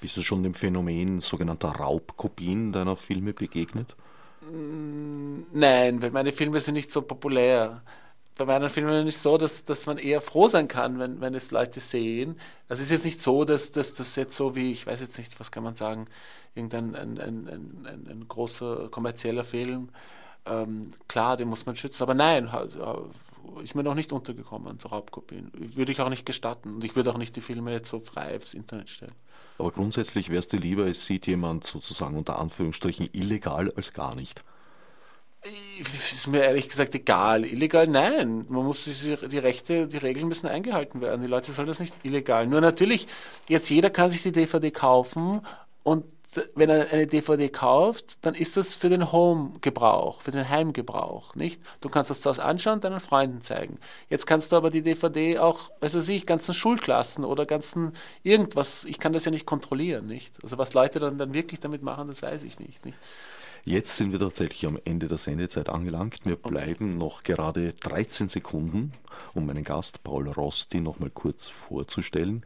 [0.00, 3.94] Bist du schon dem Phänomen sogenannter Raubkopien deiner Filme begegnet?
[5.52, 7.82] Nein, weil meine Filme sind nicht so populär.
[8.36, 11.34] Bei meinen Filmen ist es so, dass, dass man eher froh sein kann, wenn, wenn
[11.34, 12.38] es Leute sehen.
[12.68, 15.38] Also es ist jetzt nicht so, dass, das jetzt so wie, ich weiß jetzt nicht,
[15.38, 16.06] was kann man sagen,
[16.54, 19.90] irgendein ein, ein, ein, ein großer kommerzieller Film,
[20.46, 22.02] ähm, klar, den muss man schützen.
[22.02, 23.10] Aber nein, also,
[23.62, 25.50] ist mir noch nicht untergekommen, so Raubkopien.
[25.54, 26.76] Würde ich auch nicht gestatten.
[26.76, 29.14] Und ich würde auch nicht die Filme jetzt so frei aufs Internet stellen.
[29.58, 34.42] Aber grundsätzlich wärst du lieber, es sieht jemand sozusagen unter Anführungsstrichen illegal als gar nicht.
[35.44, 37.44] Ist mir ehrlich gesagt egal.
[37.44, 38.46] Illegal, nein.
[38.48, 41.20] Man muss die, die Rechte, die Regeln müssen eingehalten werden.
[41.20, 42.46] Die Leute sollen das nicht illegal.
[42.46, 43.08] Nur natürlich,
[43.48, 45.40] jetzt jeder kann sich die DVD kaufen
[45.82, 46.04] und
[46.54, 51.60] wenn er eine DVD kauft, dann ist das für den Home-Gebrauch, für den Heimgebrauch, nicht?
[51.80, 53.78] Du kannst das zu Hause anschauen und deinen Freunden zeigen.
[54.08, 58.98] Jetzt kannst du aber die DVD auch, also ich, ganzen Schulklassen oder ganzen irgendwas, ich
[58.98, 60.42] kann das ja nicht kontrollieren, nicht?
[60.42, 62.96] Also was Leute dann, dann wirklich damit machen, das weiß ich nicht, nicht?
[63.64, 66.18] Jetzt sind wir tatsächlich am Ende der Sendezeit angelangt.
[66.24, 68.90] Wir bleiben noch gerade 13 Sekunden,
[69.34, 72.44] um meinen Gast Paul Rosti noch mal kurz vorzustellen.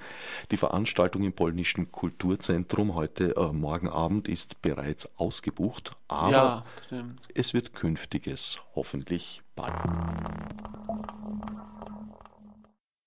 [0.50, 7.04] Die Veranstaltung im polnischen Kulturzentrum heute äh, morgen Abend ist bereits ausgebucht, aber ja,
[7.34, 9.72] es wird künftiges hoffentlich bald.